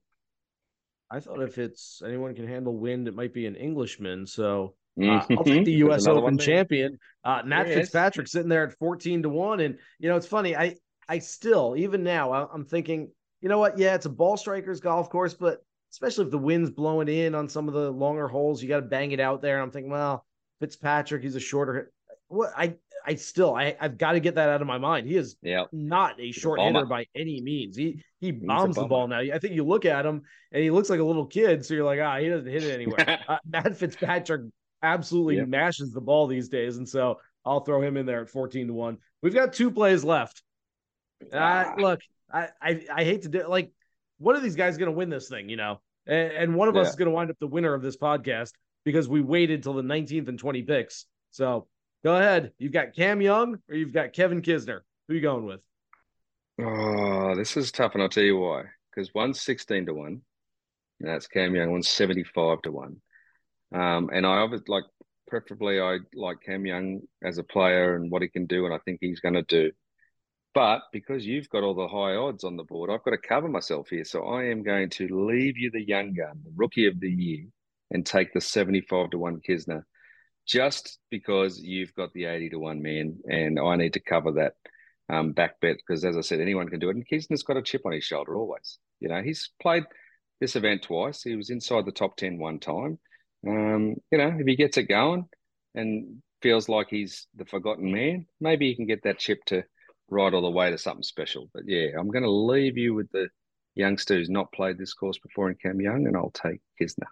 I 1.12 1.20
thought 1.20 1.42
if 1.42 1.58
it's 1.58 2.02
anyone 2.06 2.36
can 2.36 2.48
handle 2.48 2.78
wind, 2.78 3.08
it 3.08 3.16
might 3.16 3.34
be 3.34 3.46
an 3.46 3.56
Englishman. 3.56 4.26
So 4.28 4.76
uh, 4.98 5.02
Mm-hmm. 5.02 5.34
I'll 5.38 5.44
take 5.46 5.66
the 5.66 5.72
U.S. 5.86 6.08
Open 6.08 6.38
champion, 6.38 6.98
uh, 7.24 7.42
Matt 7.46 7.68
Yes. 7.68 7.78
Fitzpatrick, 7.78 8.28
sitting 8.28 8.50
there 8.50 8.68
at 8.68 8.74
fourteen 8.78 9.24
to 9.24 9.30
one. 9.30 9.62
And 9.62 9.78
you 10.00 10.10
know, 10.10 10.18
it's 10.18 10.28
funny. 10.28 10.56
I 10.58 10.76
I 11.08 11.20
still, 11.20 11.76
even 11.78 12.04
now, 12.04 12.32
I- 12.34 12.48
I'm 12.54 12.66
thinking, 12.66 13.10
you 13.42 13.48
know 13.50 13.60
what? 13.60 13.78
Yeah, 13.78 13.96
it's 13.96 14.08
a 14.08 14.10
ball 14.10 14.36
striker's 14.36 14.82
golf 14.82 15.10
course, 15.10 15.34
but 15.34 15.60
especially 15.92 16.26
if 16.26 16.32
the 16.32 16.38
wind's 16.38 16.70
blowing 16.70 17.08
in 17.08 17.34
on 17.34 17.48
some 17.48 17.68
of 17.70 17.74
the 17.74 17.90
longer 17.92 18.28
holes, 18.28 18.62
you 18.62 18.68
got 18.68 18.78
to 18.82 18.86
bang 18.88 19.12
it 19.12 19.20
out 19.20 19.42
there. 19.42 19.56
And 19.56 19.64
I'm 19.64 19.72
thinking, 19.72 19.92
well, 19.92 20.26
Fitzpatrick, 20.60 21.24
he's 21.24 21.36
a 21.36 21.40
shorter. 21.40 21.92
What 22.28 22.52
I 22.58 22.76
I 23.06 23.16
still 23.16 23.54
I 23.56 23.76
I've 23.80 23.98
got 23.98 24.14
to 24.14 24.20
get 24.20 24.36
that 24.36 24.50
out 24.50 24.62
of 24.62 24.68
my 24.68 24.78
mind. 24.78 25.08
He 25.08 25.16
is 25.16 25.36
Yeah. 25.42 25.66
not 25.72 26.20
a 26.20 26.32
short 26.32 26.58
bomber. 26.58 26.80
hitter 26.80 26.86
by 26.88 27.06
any 27.16 27.42
means. 27.42 27.76
He 27.76 28.04
he 28.20 28.32
bombs 28.32 28.76
the 28.76 28.86
ball 28.86 29.08
now. 29.08 29.20
I 29.20 29.40
think 29.40 29.56
you 29.56 29.64
look 29.64 29.86
at 29.86 30.06
him 30.06 30.22
and 30.52 30.64
he 30.64 30.70
looks 30.72 30.90
like 30.90 31.00
a 31.00 31.04
little 31.04 31.26
kid, 31.26 31.66
so 31.66 31.74
you're 31.74 31.86
like, 31.86 32.00
ah, 32.02 32.18
he 32.20 32.30
doesn't 32.30 32.50
hit 32.52 32.64
it 32.64 32.74
anywhere. 32.74 33.20
uh, 33.28 33.38
Matt 33.46 33.76
Fitzpatrick 33.78 34.42
absolutely 34.82 35.38
Yep. 35.38 35.48
mashes 35.48 35.92
the 35.92 36.02
ball 36.02 36.28
these 36.28 36.50
days, 36.50 36.78
and 36.78 36.88
so 36.88 37.20
I'll 37.46 37.62
throw 37.62 37.82
him 37.82 37.98
in 37.98 38.06
there 38.06 38.22
at 38.22 38.30
14 38.30 38.68
to 38.68 38.74
one. 38.74 38.98
We've 39.22 39.34
got 39.34 39.54
two 39.54 39.72
plays 39.72 40.04
left. 40.04 40.42
Uh, 41.34 41.38
Ah. 41.38 41.74
look, 41.78 42.00
I, 42.32 42.50
I 42.62 42.86
I 42.94 43.04
hate 43.04 43.24
to 43.24 43.30
do 43.30 43.48
like 43.48 43.72
one 44.18 44.36
of 44.36 44.44
these 44.44 44.56
guys 44.56 44.78
going 44.78 44.92
to 44.92 44.98
win 44.98 45.10
this 45.10 45.30
thing, 45.30 45.50
you 45.50 45.56
know, 45.58 45.80
and, 46.06 46.32
and 46.34 46.56
one 46.56 46.68
of 46.68 46.76
us 46.76 46.90
is 46.90 46.96
going 46.96 47.08
to 47.08 47.12
wind 47.12 47.30
up 47.32 47.38
the 47.40 47.48
winner 47.48 47.74
of 47.74 47.82
this 47.82 47.98
podcast 47.98 48.52
because 48.86 49.08
we 49.10 49.22
waited 49.22 49.64
till 49.64 49.74
the 49.74 49.82
19th 49.82 50.28
and 50.28 50.40
20 50.40 50.64
picks. 50.64 51.06
So 51.32 51.68
go 52.04 52.16
ahead. 52.16 52.52
You've 52.58 52.74
got 52.74 52.96
Cam 52.96 53.22
Young 53.22 53.58
or 53.70 53.76
you've 53.76 53.94
got 53.94 54.14
Kevin 54.14 54.42
Kisner. 54.42 54.82
Who 55.08 55.14
are 55.14 55.16
you 55.16 55.22
going 55.22 55.46
with? 55.46 55.62
Oh, 56.62 57.36
this 57.36 57.56
is 57.56 57.72
tough, 57.72 57.94
and 57.94 58.04
I'll 58.04 58.10
tell 58.10 58.24
you 58.24 58.38
why. 58.38 58.64
Because 58.90 59.14
one's 59.14 59.42
16 59.42 59.86
to 59.86 59.94
1, 59.94 60.08
and 60.08 61.10
that's 61.10 61.28
Cam 61.28 61.56
Young, 61.56 61.72
one's 61.72 61.88
75 61.88 62.62
to 62.64 62.72
1. 62.72 63.02
Um, 63.74 64.10
and 64.12 64.26
I 64.26 64.38
obviously 64.38 64.66
like, 64.68 64.84
preferably, 65.28 65.80
I 65.80 66.00
like 66.14 66.38
Cam 66.46 66.66
Young 66.66 67.02
as 67.24 67.38
a 67.38 67.44
player 67.44 67.96
and 67.96 68.12
what 68.12 68.22
he 68.22 68.28
can 68.28 68.46
do, 68.46 68.66
and 68.66 68.74
I 68.74 68.80
think 68.80 68.98
he's 69.00 69.22
going 69.22 69.36
to 69.36 69.44
do. 69.44 69.72
But 70.54 70.82
because 70.92 71.26
you've 71.26 71.50
got 71.50 71.64
all 71.64 71.76
the 71.76 71.88
high 71.88 72.16
odds 72.16 72.44
on 72.44 72.58
the 72.58 72.64
board, 72.64 72.90
I've 72.90 73.04
got 73.04 73.12
to 73.12 73.18
cover 73.18 73.48
myself 73.48 73.90
here. 73.90 74.04
So 74.04 74.26
I 74.26 74.46
am 74.46 74.64
going 74.64 74.90
to 74.92 75.28
leave 75.28 75.58
you 75.58 75.72
the 75.72 75.88
young 75.88 76.14
gun, 76.14 76.42
the 76.44 76.52
rookie 76.56 76.88
of 76.88 77.00
the 77.00 77.10
year, 77.10 77.46
and 77.92 78.06
take 78.06 78.34
the 78.34 78.42
75 78.42 79.12
to 79.12 79.18
1 79.18 79.42
Kisner 79.48 79.84
just 80.50 80.98
because 81.12 81.60
you've 81.60 81.94
got 81.94 82.12
the 82.14 82.26
80 82.26 82.50
to 82.50 82.60
1 82.60 82.82
man, 82.82 83.20
and 83.30 83.60
I 83.60 83.76
need 83.76 83.94
to 83.94 84.00
cover 84.00 84.32
that 84.34 84.54
um, 85.08 85.32
back 85.32 85.60
bet 85.62 85.78
because, 85.78 86.04
as 86.04 86.18
I 86.18 86.22
said, 86.22 86.40
anyone 86.40 86.68
can 86.70 86.80
do 86.80 86.90
it. 86.90 86.96
And 86.96 87.08
Kisner's 87.08 87.44
got 87.44 87.58
a 87.58 87.62
chip 87.62 87.84
on 87.86 87.92
his 87.92 88.04
shoulder 88.04 88.36
always. 88.36 88.80
You 89.00 89.10
know, 89.10 89.22
he's 89.22 89.52
played 89.62 89.84
this 90.42 90.56
event 90.56 90.84
twice. 90.84 91.22
He 91.22 91.36
was 91.36 91.52
inside 91.52 91.86
the 91.86 91.92
top 91.92 92.18
10 92.18 92.40
one 92.40 92.60
time. 92.60 92.98
Um, 93.48 93.96
you 94.12 94.18
know, 94.18 94.36
if 94.40 94.48
he 94.48 94.56
gets 94.56 94.78
it 94.78 94.84
going 94.84 95.26
and 95.76 96.22
feels 96.42 96.68
like 96.68 96.88
he's 96.90 97.28
the 97.36 97.46
forgotten 97.46 97.92
man, 97.92 98.26
maybe 98.42 98.68
he 98.70 98.76
can 98.76 98.88
get 98.88 99.04
that 99.04 99.20
chip 99.20 99.46
to 99.46 99.64
ride 100.10 100.34
all 100.34 100.42
the 100.42 100.50
way 100.50 100.72
to 100.72 100.80
something 100.80 101.04
special. 101.04 101.48
But 101.54 101.64
yeah, 101.68 101.90
I'm 101.98 102.10
going 102.10 102.24
to 102.24 102.32
leave 102.32 102.76
you 102.76 102.96
with 102.96 103.12
the 103.12 103.28
youngster 103.76 104.16
who's 104.16 104.32
not 104.32 104.52
played 104.52 104.80
this 104.80 104.96
course 104.96 105.20
before 105.20 105.50
in 105.50 105.58
Cam 105.62 105.80
Young, 105.80 106.08
and 106.08 106.18
I'll 106.18 106.32
take 106.32 106.62
Kisner. 106.82 107.06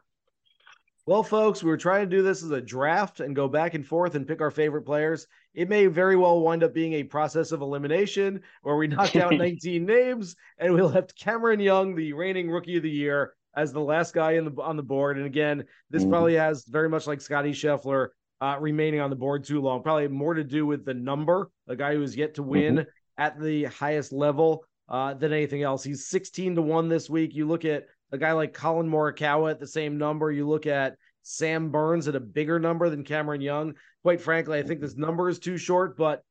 Well, 1.08 1.24
folks, 1.24 1.64
we 1.64 1.70
were 1.70 1.78
trying 1.78 2.10
to 2.10 2.16
do 2.18 2.22
this 2.22 2.44
as 2.44 2.52
a 2.52 2.60
draft 2.60 3.22
and 3.22 3.34
go 3.34 3.48
back 3.48 3.74
and 3.76 3.86
forth 3.88 4.16
and 4.16 4.28
pick 4.28 4.42
our 4.42 4.52
favorite 4.52 4.82
players. 4.82 5.26
It 5.54 5.70
may 5.70 5.88
very 5.88 6.18
well 6.18 6.42
wind 6.42 6.66
up 6.66 6.74
being 6.74 6.94
a 6.94 7.04
process 7.04 7.54
of 7.54 7.62
elimination 7.62 8.42
where 8.62 8.76
we 8.76 8.88
knocked 8.88 9.16
out 9.16 9.34
19 9.38 9.86
names 9.86 10.36
and 10.58 10.74
we 10.74 10.82
left 10.82 11.18
Cameron 11.18 11.62
Young, 11.62 11.96
the 11.96 12.12
reigning 12.12 12.52
rookie 12.52 12.76
of 12.76 12.84
the 12.84 12.90
year, 12.90 13.34
as 13.56 13.72
the 13.72 13.80
last 13.80 14.14
guy 14.14 14.34
in 14.34 14.44
the 14.44 14.62
on 14.62 14.76
the 14.76 14.84
board. 14.84 15.16
And 15.16 15.26
again, 15.26 15.64
this 15.90 16.04
Mhm. 16.04 16.10
probably 16.10 16.36
has 16.36 16.66
very 16.66 16.90
much 16.90 17.08
like 17.08 17.22
Scottie 17.22 17.54
Scheffler 17.54 18.10
uh, 18.42 18.58
remaining 18.60 19.00
on 19.00 19.10
the 19.10 19.16
board 19.16 19.46
too 19.46 19.62
long. 19.62 19.82
Probably 19.84 20.10
more 20.10 20.34
to 20.34 20.44
do 20.44 20.66
with 20.66 20.84
the 20.84 20.94
number, 20.94 21.50
the 21.68 21.76
guy 21.78 21.94
who 21.96 22.04
is 22.04 22.18
yet 22.18 22.36
to 22.36 22.44
win 22.44 22.86
at 23.18 23.40
the 23.40 23.64
highest 23.64 24.12
level 24.12 24.66
uh, 24.90 25.14
than 25.14 25.32
anything 25.32 25.64
else. 25.64 25.86
He's 25.86 26.08
16 26.08 26.56
to 26.56 26.62
1 26.62 26.90
this 26.90 27.10
week. 27.10 27.34
You 27.34 27.48
look 27.48 27.64
at 27.66 27.88
a 28.12 28.18
guy 28.18 28.32
like 28.32 28.54
Collin 28.54 28.90
Morikawa 28.90 29.52
at 29.52 29.60
the 29.60 29.68
same 29.68 29.98
number. 29.98 30.32
You 30.32 30.48
look 30.48 30.66
at 30.66 30.96
Sam 31.24 31.70
Burns 31.70 32.08
at 32.08 32.16
a 32.16 32.20
bigger 32.20 32.60
number 32.60 32.90
than 32.90 33.04
Cameron 33.04 33.42
Young. 33.42 33.74
Quite 34.04 34.22
frankly, 34.22 34.60
I 34.60 34.64
think 34.64 34.80
this 34.82 34.96
number 34.96 35.28
is 35.30 35.40
too 35.40 35.58
short, 35.58 35.98
but 35.98 36.24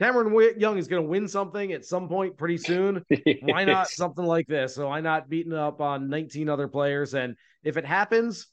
Cameron 0.00 0.54
Young 0.58 0.78
is 0.78 0.88
going 0.88 1.02
to 1.02 1.08
win 1.08 1.28
something 1.28 1.72
at 1.72 1.84
some 1.84 2.08
point 2.08 2.36
pretty 2.36 2.56
soon. 2.58 3.04
Why 3.42 3.64
not 3.64 3.88
something 3.88 4.24
like 4.24 4.46
this? 4.46 4.74
So 4.74 4.88
why 4.88 5.00
not 5.00 5.28
beating 5.28 5.52
up 5.52 5.80
on 5.80 6.08
19 6.08 6.48
other 6.48 6.66
players? 6.66 7.14
And 7.14 7.36
if 7.62 7.76
it 7.76 7.84
happens, 7.84 8.48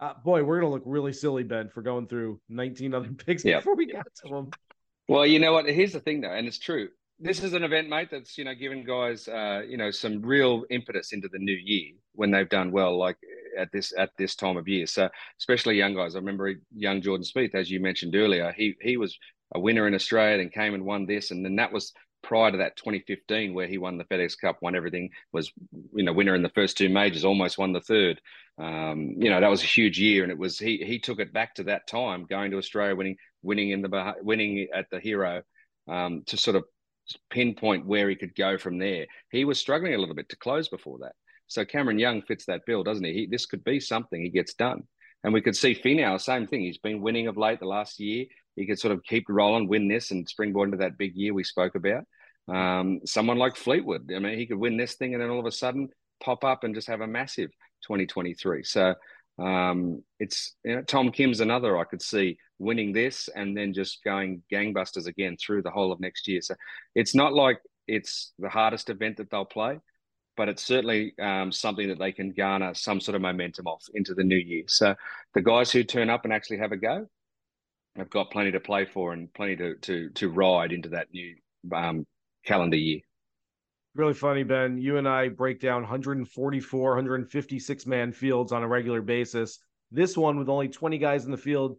uh, 0.00 0.14
boy, 0.24 0.42
we're 0.42 0.60
going 0.60 0.70
to 0.70 0.74
look 0.74 0.82
really 0.84 1.12
silly, 1.12 1.44
Ben, 1.44 1.68
for 1.68 1.80
going 1.82 2.08
through 2.08 2.40
19 2.48 2.92
other 2.92 3.08
picks 3.26 3.44
Yeah. 3.44 3.58
before 3.58 3.76
we 3.76 3.86
got 3.86 4.06
to 4.24 4.28
them. 4.28 4.50
Well, 5.08 5.24
you 5.24 5.38
know 5.38 5.52
what? 5.52 5.66
Here's 5.66 5.92
the 5.92 6.00
thing, 6.00 6.20
though, 6.20 6.32
and 6.32 6.46
it's 6.46 6.58
true. 6.58 6.88
This 7.22 7.44
is 7.44 7.52
an 7.52 7.62
event, 7.62 7.88
mate, 7.88 8.08
that's 8.10 8.36
you 8.36 8.44
know 8.44 8.54
giving 8.54 8.82
guys 8.82 9.28
uh, 9.28 9.62
you 9.64 9.76
know 9.76 9.92
some 9.92 10.20
real 10.22 10.64
impetus 10.70 11.12
into 11.12 11.28
the 11.28 11.38
new 11.38 11.56
year 11.56 11.92
when 12.16 12.32
they've 12.32 12.48
done 12.48 12.72
well, 12.72 12.98
like 12.98 13.16
at 13.56 13.70
this 13.70 13.92
at 13.96 14.10
this 14.18 14.34
time 14.34 14.56
of 14.56 14.66
year. 14.66 14.88
So 14.88 15.08
especially 15.38 15.76
young 15.76 15.94
guys. 15.94 16.16
I 16.16 16.18
remember 16.18 16.52
young 16.74 17.00
Jordan 17.00 17.24
Spieth, 17.24 17.54
as 17.54 17.70
you 17.70 17.78
mentioned 17.78 18.16
earlier. 18.16 18.52
He 18.56 18.74
he 18.80 18.96
was 18.96 19.16
a 19.54 19.60
winner 19.60 19.86
in 19.86 19.94
Australia 19.94 20.42
and 20.42 20.52
came 20.52 20.74
and 20.74 20.84
won 20.84 21.06
this, 21.06 21.30
and 21.30 21.44
then 21.44 21.54
that 21.56 21.72
was 21.72 21.92
prior 22.24 22.50
to 22.50 22.58
that 22.58 22.76
2015 22.76 23.54
where 23.54 23.68
he 23.68 23.78
won 23.78 23.98
the 23.98 24.04
FedEx 24.04 24.36
Cup, 24.40 24.58
won 24.60 24.74
everything, 24.74 25.08
was 25.32 25.52
you 25.94 26.02
know 26.02 26.12
winner 26.12 26.34
in 26.34 26.42
the 26.42 26.48
first 26.48 26.76
two 26.76 26.88
majors, 26.88 27.24
almost 27.24 27.56
won 27.56 27.72
the 27.72 27.80
third. 27.80 28.20
Um, 28.58 29.14
you 29.16 29.30
know 29.30 29.40
that 29.40 29.48
was 29.48 29.62
a 29.62 29.66
huge 29.66 30.00
year, 30.00 30.24
and 30.24 30.32
it 30.32 30.38
was 30.38 30.58
he 30.58 30.78
he 30.78 30.98
took 30.98 31.20
it 31.20 31.32
back 31.32 31.54
to 31.54 31.62
that 31.64 31.86
time, 31.86 32.26
going 32.28 32.50
to 32.50 32.58
Australia, 32.58 32.96
winning 32.96 33.16
winning 33.42 33.70
in 33.70 33.80
the 33.80 34.14
winning 34.22 34.66
at 34.74 34.86
the 34.90 34.98
Hero, 34.98 35.42
um, 35.86 36.24
to 36.26 36.36
sort 36.36 36.56
of 36.56 36.64
pinpoint 37.30 37.86
where 37.86 38.08
he 38.08 38.16
could 38.16 38.34
go 38.34 38.58
from 38.58 38.78
there. 38.78 39.06
He 39.30 39.44
was 39.44 39.58
struggling 39.58 39.94
a 39.94 39.98
little 39.98 40.14
bit 40.14 40.28
to 40.30 40.36
close 40.36 40.68
before 40.68 40.98
that. 40.98 41.12
So 41.46 41.64
Cameron 41.64 41.98
Young 41.98 42.22
fits 42.22 42.46
that 42.46 42.64
bill, 42.66 42.82
doesn't 42.82 43.04
he? 43.04 43.12
he 43.12 43.26
this 43.26 43.46
could 43.46 43.64
be 43.64 43.80
something 43.80 44.20
he 44.20 44.30
gets 44.30 44.54
done. 44.54 44.84
And 45.24 45.32
we 45.32 45.40
could 45.40 45.56
see 45.56 45.74
Finau, 45.74 46.20
same 46.20 46.46
thing. 46.46 46.62
He's 46.62 46.78
been 46.78 47.02
winning 47.02 47.28
of 47.28 47.36
late 47.36 47.60
the 47.60 47.66
last 47.66 48.00
year. 48.00 48.26
He 48.56 48.66
could 48.66 48.78
sort 48.78 48.92
of 48.92 49.02
keep 49.04 49.24
rolling, 49.28 49.68
win 49.68 49.88
this, 49.88 50.10
and 50.10 50.28
springboard 50.28 50.68
into 50.68 50.78
that 50.78 50.98
big 50.98 51.14
year 51.14 51.32
we 51.32 51.44
spoke 51.44 51.74
about. 51.74 52.04
Um, 52.48 53.00
someone 53.04 53.38
like 53.38 53.56
Fleetwood, 53.56 54.10
I 54.14 54.18
mean, 54.18 54.36
he 54.36 54.46
could 54.46 54.58
win 54.58 54.76
this 54.76 54.94
thing 54.94 55.14
and 55.14 55.22
then 55.22 55.30
all 55.30 55.38
of 55.38 55.46
a 55.46 55.52
sudden 55.52 55.88
pop 56.22 56.44
up 56.44 56.64
and 56.64 56.74
just 56.74 56.88
have 56.88 57.00
a 57.00 57.06
massive 57.06 57.50
2023. 57.82 58.64
So 58.64 58.94
um, 59.42 60.02
it's 60.20 60.54
you 60.64 60.76
know, 60.76 60.82
Tom 60.82 61.10
Kim's 61.10 61.40
another 61.40 61.76
I 61.76 61.84
could 61.84 62.02
see 62.02 62.38
winning 62.58 62.92
this 62.92 63.28
and 63.34 63.56
then 63.56 63.72
just 63.72 64.04
going 64.04 64.42
gangbusters 64.52 65.06
again 65.06 65.36
through 65.36 65.62
the 65.62 65.70
whole 65.70 65.90
of 65.90 66.00
next 66.00 66.28
year. 66.28 66.40
So 66.40 66.54
it's 66.94 67.14
not 67.14 67.32
like 67.32 67.58
it's 67.88 68.32
the 68.38 68.48
hardest 68.48 68.88
event 68.88 69.16
that 69.16 69.30
they'll 69.30 69.44
play, 69.44 69.80
but 70.36 70.48
it's 70.48 70.62
certainly 70.62 71.14
um, 71.20 71.50
something 71.50 71.88
that 71.88 71.98
they 71.98 72.12
can 72.12 72.32
garner 72.32 72.72
some 72.74 73.00
sort 73.00 73.16
of 73.16 73.22
momentum 73.22 73.66
off 73.66 73.84
into 73.94 74.14
the 74.14 74.24
new 74.24 74.36
year. 74.36 74.64
So 74.68 74.94
the 75.34 75.42
guys 75.42 75.72
who 75.72 75.82
turn 75.82 76.08
up 76.08 76.24
and 76.24 76.32
actually 76.32 76.58
have 76.58 76.72
a 76.72 76.76
go 76.76 77.08
have 77.96 78.10
got 78.10 78.30
plenty 78.30 78.52
to 78.52 78.60
play 78.60 78.86
for 78.86 79.12
and 79.12 79.32
plenty 79.34 79.56
to 79.56 79.74
to 79.76 80.10
to 80.10 80.28
ride 80.28 80.72
into 80.72 80.90
that 80.90 81.08
new 81.12 81.34
um, 81.74 82.06
calendar 82.46 82.76
year. 82.76 83.00
Really 83.94 84.14
funny, 84.14 84.42
Ben. 84.42 84.78
You 84.78 84.96
and 84.96 85.06
I 85.06 85.28
break 85.28 85.60
down 85.60 85.82
144, 85.82 86.90
156 86.90 87.86
man 87.86 88.10
fields 88.10 88.50
on 88.50 88.62
a 88.62 88.68
regular 88.68 89.02
basis. 89.02 89.58
This 89.90 90.16
one, 90.16 90.38
with 90.38 90.48
only 90.48 90.68
20 90.68 90.96
guys 90.96 91.26
in 91.26 91.30
the 91.30 91.36
field, 91.36 91.76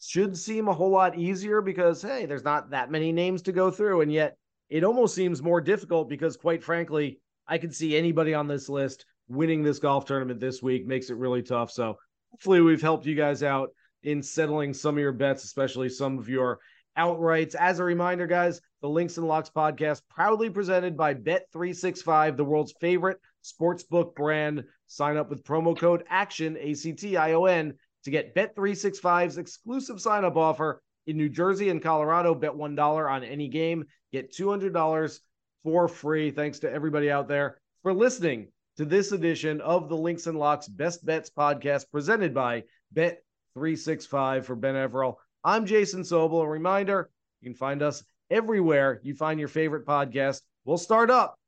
should 0.00 0.36
seem 0.36 0.66
a 0.66 0.72
whole 0.72 0.90
lot 0.90 1.16
easier 1.16 1.62
because, 1.62 2.02
hey, 2.02 2.26
there's 2.26 2.42
not 2.42 2.70
that 2.70 2.90
many 2.90 3.12
names 3.12 3.40
to 3.42 3.52
go 3.52 3.70
through. 3.70 4.00
And 4.00 4.12
yet 4.12 4.36
it 4.68 4.82
almost 4.82 5.14
seems 5.14 5.42
more 5.42 5.60
difficult 5.60 6.08
because, 6.08 6.36
quite 6.36 6.64
frankly, 6.64 7.20
I 7.46 7.58
could 7.58 7.74
see 7.74 7.96
anybody 7.96 8.34
on 8.34 8.48
this 8.48 8.68
list 8.68 9.06
winning 9.28 9.62
this 9.62 9.78
golf 9.78 10.06
tournament 10.06 10.40
this 10.40 10.60
week 10.60 10.86
makes 10.86 11.08
it 11.08 11.16
really 11.16 11.42
tough. 11.42 11.70
So 11.70 11.96
hopefully 12.32 12.62
we've 12.62 12.82
helped 12.82 13.06
you 13.06 13.14
guys 13.14 13.44
out 13.44 13.70
in 14.02 14.22
settling 14.22 14.74
some 14.74 14.96
of 14.96 15.00
your 15.00 15.12
bets, 15.12 15.44
especially 15.44 15.88
some 15.88 16.18
of 16.18 16.28
your 16.28 16.58
outrights. 16.98 17.54
As 17.54 17.78
a 17.78 17.84
reminder, 17.84 18.26
guys, 18.26 18.60
the 18.82 18.88
Links 18.88 19.16
and 19.16 19.26
Locks 19.26 19.50
podcast 19.50 20.02
proudly 20.08 20.50
presented 20.50 20.96
by 20.96 21.14
Bet365, 21.14 22.36
the 22.36 22.44
world's 22.44 22.74
favorite 22.80 23.18
sportsbook 23.42 24.14
brand. 24.14 24.64
Sign 24.86 25.16
up 25.16 25.30
with 25.30 25.44
promo 25.44 25.76
code 25.76 26.04
ACTION, 26.08 26.56
A 26.58 26.74
C 26.74 26.92
T 26.92 27.16
I 27.16 27.32
O 27.32 27.46
N, 27.46 27.74
to 28.04 28.10
get 28.10 28.34
Bet365's 28.34 29.38
exclusive 29.38 30.00
sign 30.00 30.24
up 30.24 30.36
offer 30.36 30.82
in 31.06 31.16
New 31.16 31.28
Jersey 31.28 31.70
and 31.70 31.82
Colorado. 31.82 32.34
Bet 32.34 32.52
$1 32.52 33.10
on 33.10 33.24
any 33.24 33.48
game, 33.48 33.84
get 34.12 34.32
$200 34.32 35.18
for 35.62 35.88
free. 35.88 36.30
Thanks 36.30 36.60
to 36.60 36.70
everybody 36.70 37.10
out 37.10 37.28
there 37.28 37.58
for 37.82 37.92
listening 37.92 38.48
to 38.76 38.84
this 38.84 39.12
edition 39.12 39.60
of 39.60 39.88
the 39.88 39.96
Links 39.96 40.26
and 40.26 40.38
Locks 40.38 40.68
Best 40.68 41.04
Bets 41.06 41.30
podcast 41.30 41.90
presented 41.90 42.34
by 42.34 42.64
Bet365 42.94 44.44
for 44.44 44.56
Ben 44.56 44.74
Everill. 44.74 45.14
I'm 45.44 45.66
Jason 45.66 46.02
Sobel. 46.02 46.42
A 46.42 46.48
reminder 46.48 47.10
you 47.42 47.50
can 47.50 47.54
find 47.54 47.82
us 47.82 48.02
everywhere 48.30 49.00
you 49.02 49.14
find 49.14 49.38
your 49.38 49.48
favorite 49.48 49.86
podcast. 49.86 50.40
We'll 50.64 50.78
start 50.78 51.10
up 51.10 51.38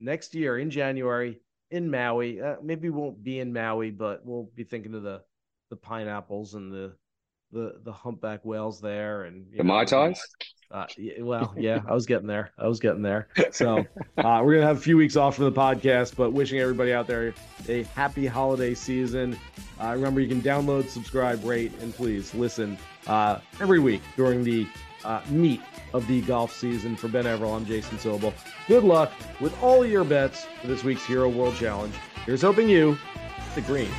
next 0.00 0.34
year 0.34 0.58
in 0.58 0.70
January 0.70 1.38
in 1.70 1.90
Maui. 1.90 2.40
Uh, 2.40 2.56
maybe 2.62 2.88
we 2.88 2.98
won't 2.98 3.22
be 3.22 3.40
in 3.40 3.52
Maui, 3.52 3.90
but 3.90 4.24
we'll 4.24 4.50
be 4.54 4.64
thinking 4.64 4.94
of 4.94 5.02
the 5.02 5.20
the 5.68 5.76
pineapples 5.76 6.54
and 6.54 6.72
the 6.72 6.92
the 7.52 7.74
the 7.84 7.92
humpback 7.92 8.42
whales 8.44 8.80
there 8.80 9.24
and 9.24 9.46
the 9.52 9.62
mai 9.62 9.84
tais. 9.84 10.18
Uh, 10.70 10.86
well, 11.18 11.52
yeah, 11.58 11.80
I 11.86 11.92
was 11.92 12.06
getting 12.06 12.28
there. 12.28 12.52
I 12.56 12.68
was 12.68 12.80
getting 12.80 13.02
there. 13.02 13.28
So 13.50 13.84
uh, 14.16 14.40
we're 14.42 14.54
gonna 14.54 14.66
have 14.66 14.78
a 14.78 14.80
few 14.80 14.96
weeks 14.96 15.16
off 15.16 15.36
from 15.36 15.44
the 15.44 15.52
podcast, 15.52 16.16
but 16.16 16.32
wishing 16.32 16.58
everybody 16.58 16.92
out 16.92 17.06
there 17.06 17.34
a 17.68 17.82
happy 17.82 18.26
holiday 18.26 18.72
season. 18.72 19.36
Uh, 19.78 19.88
remember, 19.88 20.20
you 20.20 20.28
can 20.28 20.40
download, 20.40 20.88
subscribe, 20.88 21.44
rate, 21.44 21.72
and 21.80 21.94
please 21.94 22.32
listen 22.34 22.78
uh, 23.06 23.40
every 23.60 23.78
week 23.78 24.02
during 24.16 24.44
the 24.44 24.66
uh, 25.04 25.22
meat 25.28 25.60
of 25.92 26.06
the 26.06 26.20
golf 26.22 26.52
season. 26.54 26.96
For 26.96 27.08
Ben 27.08 27.24
Everill, 27.24 27.56
I'm 27.56 27.64
Jason 27.64 27.98
Sobel. 27.98 28.32
Good 28.68 28.84
luck 28.84 29.12
with 29.40 29.60
all 29.62 29.84
your 29.84 30.04
bets 30.04 30.46
for 30.60 30.66
this 30.66 30.84
week's 30.84 31.04
Hero 31.04 31.28
World 31.28 31.56
Challenge. 31.56 31.94
Here's 32.26 32.42
hoping 32.42 32.68
you 32.68 32.96
the 33.54 33.62
green. 33.62 33.90